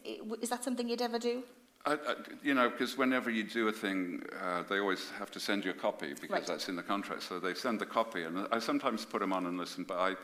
[0.42, 1.42] is that something you'd ever do?
[1.86, 5.40] I, I, you know, because whenever you do a thing, uh, they always have to
[5.40, 6.46] send you a copy because Right.
[6.46, 7.22] that's in the contract.
[7.22, 10.14] So they send the copy, and I sometimes put them on and listen, but I,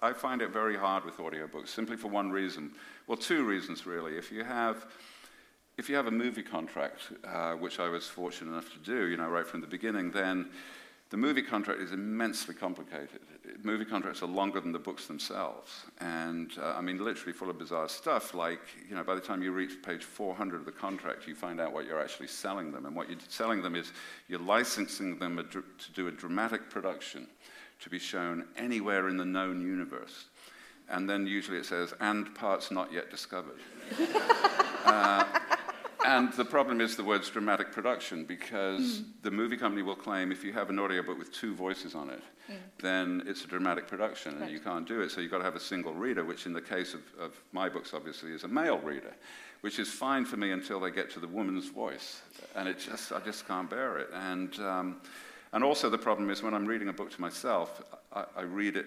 [0.00, 2.72] I find it very hard with audiobooks simply for one reason.
[3.06, 4.16] Well, two reasons really.
[4.16, 4.86] If you have,
[5.78, 9.16] if you have a movie contract, uh, which I was fortunate enough to do, you
[9.16, 10.50] know, right from the beginning, then
[11.12, 13.20] The movie contract is immensely complicated.
[13.62, 15.84] Movie contracts are longer than the books themselves.
[16.00, 18.32] And uh, I mean, literally full of bizarre stuff.
[18.32, 21.60] Like, you know, by the time you reach page 400 of the contract, you find
[21.60, 22.86] out what you're actually selling them.
[22.86, 23.92] And what you're selling them is
[24.26, 25.62] you're licensing them to
[25.92, 27.26] do a dramatic production
[27.80, 30.28] to be shown anywhere in the known universe.
[30.88, 33.60] And then usually it says, and parts not yet discovered.
[34.86, 35.24] uh,
[36.04, 39.04] and the problem is the words dramatic production because mm.
[39.22, 42.22] the movie company will claim if you have an audiobook with two voices on it,
[42.50, 42.54] mm.
[42.80, 44.42] then it's a dramatic production right.
[44.42, 45.10] and you can't do it.
[45.10, 47.68] So you've got to have a single reader, which in the case of, of my
[47.68, 49.14] books, obviously, is a male reader,
[49.60, 52.22] which is fine for me until they get to the woman's voice.
[52.56, 54.10] And it just, I just can't bear it.
[54.12, 55.00] And, um,
[55.52, 57.82] and also the problem is when I'm reading a book to myself,
[58.12, 58.86] I, I read it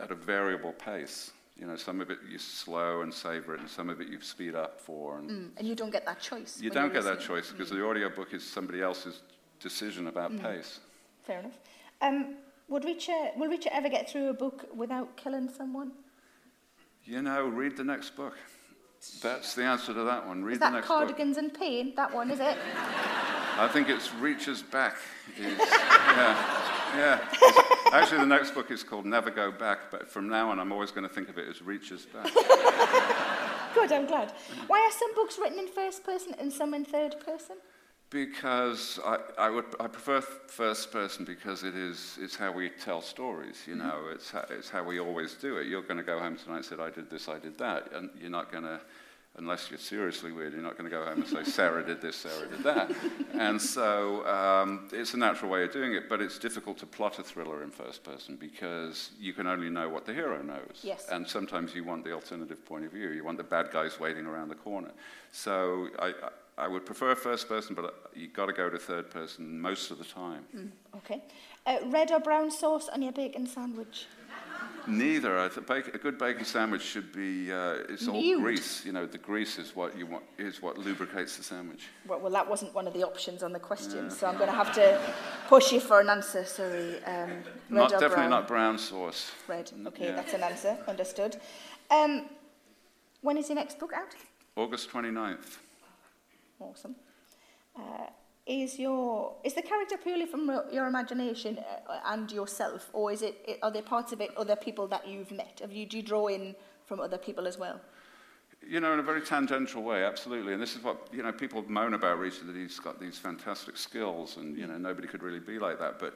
[0.00, 1.32] at a variable pace.
[1.58, 4.20] You know, some of it you slow and savor it, and some of it you
[4.20, 5.18] speed up for.
[5.18, 6.60] And, mm, and you don't get that choice.
[6.60, 7.76] You don't get that choice because mm.
[7.76, 9.22] the audiobook is somebody else's
[9.58, 10.42] decision about mm.
[10.42, 10.80] pace.
[11.24, 11.58] Fair enough.
[12.02, 12.36] Um,
[12.68, 15.92] would Reacher, will Reacher ever get through a book without killing someone?
[17.04, 18.34] You know, read the next book.
[19.22, 20.44] That's the answer to that one.
[20.44, 20.98] Read is that the next book.
[20.98, 21.44] Cardigans book.
[21.44, 21.92] and Pain?
[21.96, 22.56] That one, is it?
[23.58, 24.96] I think it's Reacher's Back.
[25.38, 26.56] Is, yeah.
[26.96, 27.62] Yeah.
[27.92, 30.90] Actually, the next book is called Never Go Back, but from now on, I'm always
[30.90, 32.32] going to think of it as Reacher's Back.
[33.74, 34.32] Good, I'm glad.
[34.66, 37.56] Why are some books written in first person and some in third person?
[38.10, 43.02] Because I, I, would, I prefer first person because it is, it's how we tell
[43.02, 44.14] stories, you know, mm-hmm.
[44.14, 45.66] it's, how, it's how we always do it.
[45.66, 48.10] You're going to go home tonight and say, I did this, I did that, and
[48.20, 48.80] you're not going to
[49.38, 52.16] unless you're seriously weird, you're not going to go home and say, Sarah did this,
[52.16, 52.90] Sarah did that.
[53.34, 57.18] and so um, it's a natural way of doing it, but it's difficult to plot
[57.18, 60.80] a thriller in first person because you can only know what the hero knows.
[60.82, 61.06] Yes.
[61.10, 63.10] And sometimes you want the alternative point of view.
[63.10, 64.92] You want the bad guys waiting around the corner.
[65.32, 66.14] So I,
[66.58, 69.98] I would prefer first person, but you've got to go to third person most of
[69.98, 70.44] the time.
[70.56, 71.22] Mm, okay.
[71.66, 74.06] Uh, red or brown sauce on your bacon sandwich?
[74.86, 75.36] Neither.
[75.38, 77.52] a good bacon sandwich should be.
[77.52, 78.40] Uh, it's all Nude.
[78.40, 78.84] grease.
[78.84, 80.24] You know, the grease is what you want.
[80.38, 81.88] Is what lubricates the sandwich.
[82.06, 84.08] Well, well that wasn't one of the options on the question, yeah.
[84.10, 85.00] so I'm going to have to
[85.48, 86.44] push you for an answer.
[86.44, 87.02] Sorry.
[87.04, 87.30] Um,
[87.68, 88.30] not definitely brown?
[88.30, 89.32] not brown sauce.
[89.48, 89.72] Red.
[89.86, 90.14] Okay, yeah.
[90.14, 90.78] that's an answer.
[90.86, 91.36] Understood.
[91.90, 92.26] Um,
[93.22, 94.14] when is your next book out?
[94.54, 95.58] August 29th.
[96.60, 96.94] Awesome.
[97.76, 98.06] Uh,
[98.46, 103.58] is your is the character purely from your imagination uh, and yourself or is it
[103.62, 105.58] are there parts of it other people that you've met?
[105.60, 107.80] Have you do you draw in from other people as well?
[108.66, 110.52] You know in a very tangential way absolutely.
[110.52, 113.76] And this is what you know people moan about recently that he's got these fantastic
[113.76, 114.68] skills and you mm.
[114.68, 115.98] know nobody could really be like that.
[115.98, 116.14] But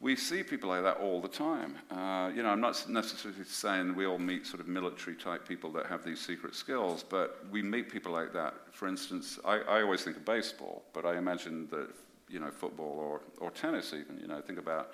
[0.00, 1.76] we see people like that all the time.
[1.90, 5.70] Uh, you know, I'm not necessarily saying we all meet sort of military type people
[5.72, 8.54] that have these secret skills, but we meet people like that.
[8.72, 11.88] For instance, I, I always think of baseball, but I imagine that,
[12.30, 14.92] you know, football or, or tennis even, you know, think about,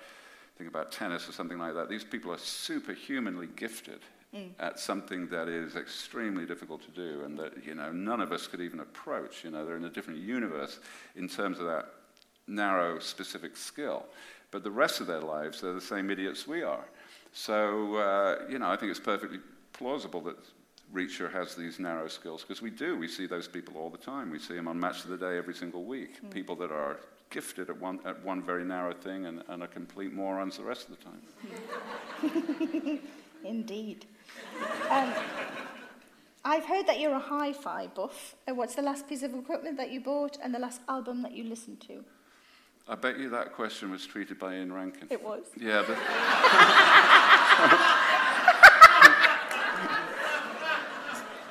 [0.57, 1.87] think about tennis or something like that.
[1.87, 4.01] These people are superhumanly gifted
[4.35, 4.49] mm.
[4.59, 8.45] at something that is extremely difficult to do and that, you know, none of us
[8.45, 9.45] could even approach.
[9.45, 10.81] You know, they're in a different universe
[11.15, 11.85] in terms of that
[12.47, 14.05] narrow, specific skill.
[14.51, 16.85] But the rest of their lives, they're the same idiots we are.
[17.33, 19.39] So, uh, you know, I think it's perfectly
[19.73, 20.37] plausible that
[20.93, 22.97] Reacher has these narrow skills because we do.
[22.97, 24.31] We see those people all the time.
[24.31, 26.23] We see them on Match of the Day every single week.
[26.23, 26.31] Mm.
[26.31, 30.13] People that are gifted at one, at one very narrow thing and, and are complete
[30.13, 32.99] morons the rest of the time.
[33.43, 34.05] Indeed.
[34.89, 35.13] Um,
[36.45, 38.35] I've heard that you're a hi fi buff.
[38.47, 41.33] Uh, what's the last piece of equipment that you bought and the last album that
[41.33, 42.05] you listened to?
[42.89, 45.07] I bet you that question was treated by Ian Rankin.
[45.09, 45.43] It was?
[45.59, 45.81] Yeah.
[45.81, 45.93] The...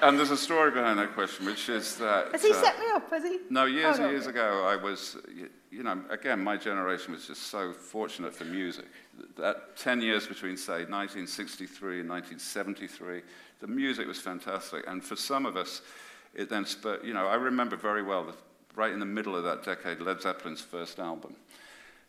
[0.07, 2.33] and there's a story behind that question, which is that.
[2.33, 3.41] Has he uh, set me up, has he?
[3.51, 5.19] No, years oh, and years ago, I was,
[5.71, 8.87] you know, again, my generation was just so fortunate for music.
[9.37, 13.21] That 10 years between, say, 1963 and 1973,
[13.61, 14.85] the music was fantastic.
[14.89, 15.83] And for some of us,
[16.35, 18.35] it then spurred, you know, I remember very well the
[18.77, 21.35] right in the middle of that decade, Led Zeppelin's first album.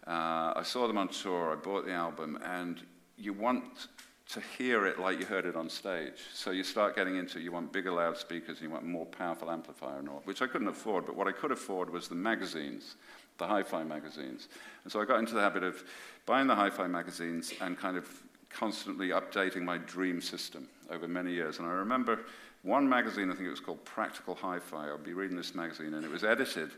[0.05, 2.81] Uh, I saw them on tour, I bought the album, and
[3.17, 3.87] you want
[4.29, 6.19] to hear it like you heard it on stage.
[6.33, 10.09] So you start getting into you want bigger loudspeakers, you want more powerful amplifier and
[10.09, 12.95] all, which I couldn't afford, but what I could afford was the magazines,
[13.37, 14.49] the hi-fi magazines.
[14.83, 15.81] And so I got into the habit of
[16.25, 18.05] buying the hi-fi magazines and kind of
[18.49, 21.59] constantly updating my dream system over many years.
[21.59, 22.19] And I remember
[22.63, 24.87] one magazine, I think it was called Practical Hi-Fi.
[24.87, 26.71] I'll be reading this magazine, and it was edited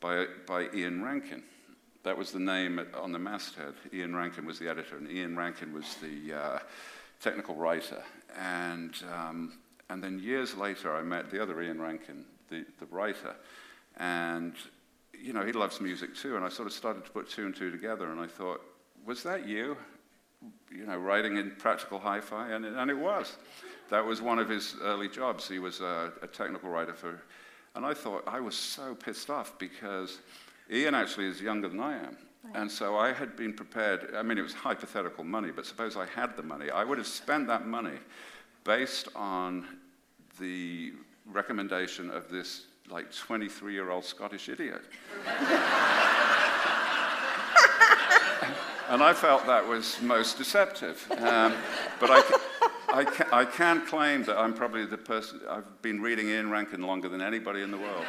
[0.00, 1.42] by, by Ian Rankin.
[2.02, 3.74] That was the name on the masthead.
[3.92, 6.58] Ian Rankin was the editor, and Ian Rankin was the uh,
[7.20, 8.02] technical writer.
[8.38, 9.58] And, um,
[9.90, 13.34] and then years later, I met the other Ian Rankin, the, the writer,
[13.96, 14.54] and
[15.18, 17.56] you know, he loves music too, and I sort of started to put two and
[17.56, 18.60] two together, and I thought,
[19.04, 19.76] was that you?
[20.70, 23.36] You know, writing in practical hi-fi, and, and it was.
[23.88, 25.48] That was one of his early jobs.
[25.48, 27.22] He was a, a technical writer for,
[27.74, 30.18] and I thought I was so pissed off because
[30.70, 32.16] Ian actually is younger than I am.
[32.54, 36.06] And so I had been prepared, I mean, it was hypothetical money, but suppose I
[36.06, 37.98] had the money, I would have spent that money
[38.64, 39.66] based on
[40.38, 40.92] the
[41.26, 44.82] recommendation of this like 23 year old Scottish idiot.
[48.88, 51.06] and I felt that was most deceptive.
[51.18, 51.54] Um,
[52.00, 52.22] but I,
[52.92, 56.82] I, can, I can claim that I'm probably the person, I've been reading Ian Rankin
[56.82, 58.04] longer than anybody in the world.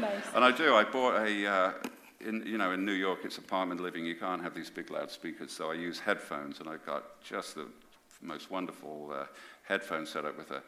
[0.00, 0.24] Nice.
[0.34, 0.74] And I do.
[0.74, 1.72] I bought a, uh,
[2.20, 4.04] in, you know, in New York, it's apartment living.
[4.04, 5.52] You can't have these big loudspeakers.
[5.52, 7.66] So I use headphones, and I got just the
[8.22, 9.26] most wonderful uh,
[9.62, 10.60] headphone setup with an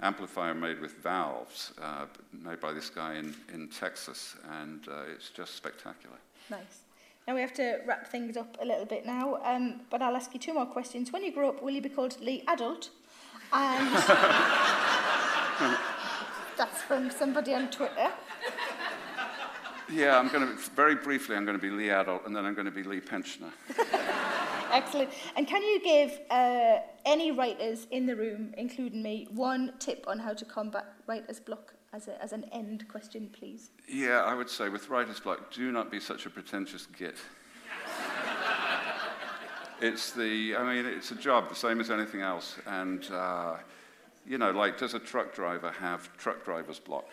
[0.00, 4.36] amplifier made with valves, uh, made by this guy in, in Texas.
[4.60, 6.16] And uh, it's just spectacular.
[6.50, 6.80] Nice.
[7.26, 10.34] Now we have to wrap things up a little bit now, um, but I'll ask
[10.34, 11.12] you two more questions.
[11.12, 12.90] When you grow up, will you be called Lee Adult?
[13.52, 13.94] And
[16.56, 18.10] that's from somebody on Twitter.
[19.92, 22.44] Yeah, I'm going to, be, very briefly, I'm going to be Lee Adult, and then
[22.44, 23.50] I'm going to be Lee Pensioner.
[24.72, 25.10] Excellent.
[25.36, 30.20] And can you give uh, any writers in the room, including me, one tip on
[30.20, 33.70] how to combat writer's block as, a, as an end question, please?
[33.88, 37.16] Yeah, I would say with writer's block, do not be such a pretentious git.
[39.80, 42.56] it's the, I mean, it's a job, the same as anything else.
[42.66, 43.56] And, uh,
[44.26, 47.06] you know, like, does a truck driver have truck driver's block?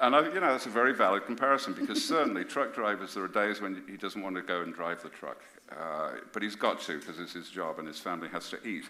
[0.00, 3.28] And I, you know, that's a very valid comparison because certainly truck drivers, there are
[3.28, 5.42] days when he doesn't want to go and drive the truck.
[5.76, 8.84] Uh, but he's got to because it's his job and his family has to eat.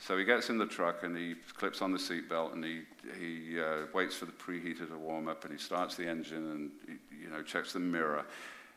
[0.00, 2.80] So he gets in the truck and he clips on the seatbelt and he,
[3.20, 6.70] he uh, waits for the preheater to warm up and he starts the engine and,
[6.86, 8.24] he, you know, checks the mirror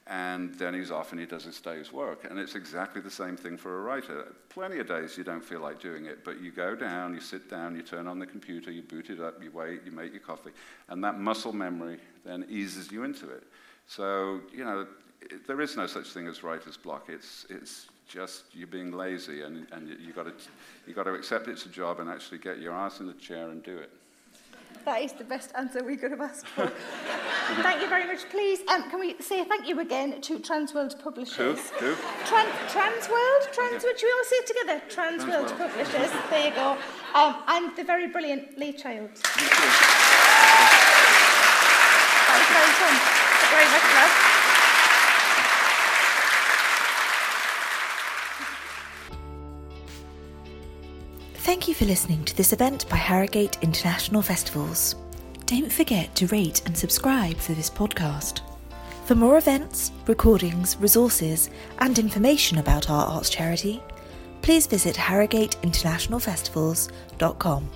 [0.10, 2.26] and then he's off and he does his day's work.
[2.30, 4.34] And it's exactly the same thing for a writer.
[4.50, 7.50] Plenty of days you don't feel like doing it, but you go down, you sit
[7.50, 10.22] down, you turn on the computer, you boot it up, you wait, you make your
[10.22, 10.52] coffee,
[10.88, 13.44] and that muscle memory then eases you into it.
[13.86, 14.88] So, you know,
[15.22, 17.08] it, there is no such thing as writer's block.
[17.10, 20.28] It's, it's just you being lazy, and, and you, you've got
[20.88, 23.50] you got to accept it's a job and actually get your ass in the chair
[23.50, 23.92] and do it.
[24.88, 26.72] That is the best answer we could have asked for.
[27.62, 28.30] thank you very much.
[28.30, 31.60] Please, um, can we say thank you again to Transworld Publishers?
[31.72, 31.88] Who?
[31.88, 31.96] Who?
[32.24, 33.44] Tran- Transworld?
[33.52, 33.98] Transworld?
[33.98, 34.82] Should we all say it together?
[34.88, 35.58] Transworld, Transworld.
[35.58, 36.12] Publishers.
[36.30, 36.78] There you go.
[37.14, 39.10] Um, and the very brilliant Lee Child.
[39.14, 39.97] Thank you.
[51.48, 54.96] Thank you for listening to this event by Harrogate International Festivals.
[55.46, 58.42] Don't forget to rate and subscribe for this podcast.
[59.06, 63.82] For more events, recordings, resources, and information about our arts charity,
[64.42, 67.70] please visit harrogateinternationalfestivals.com.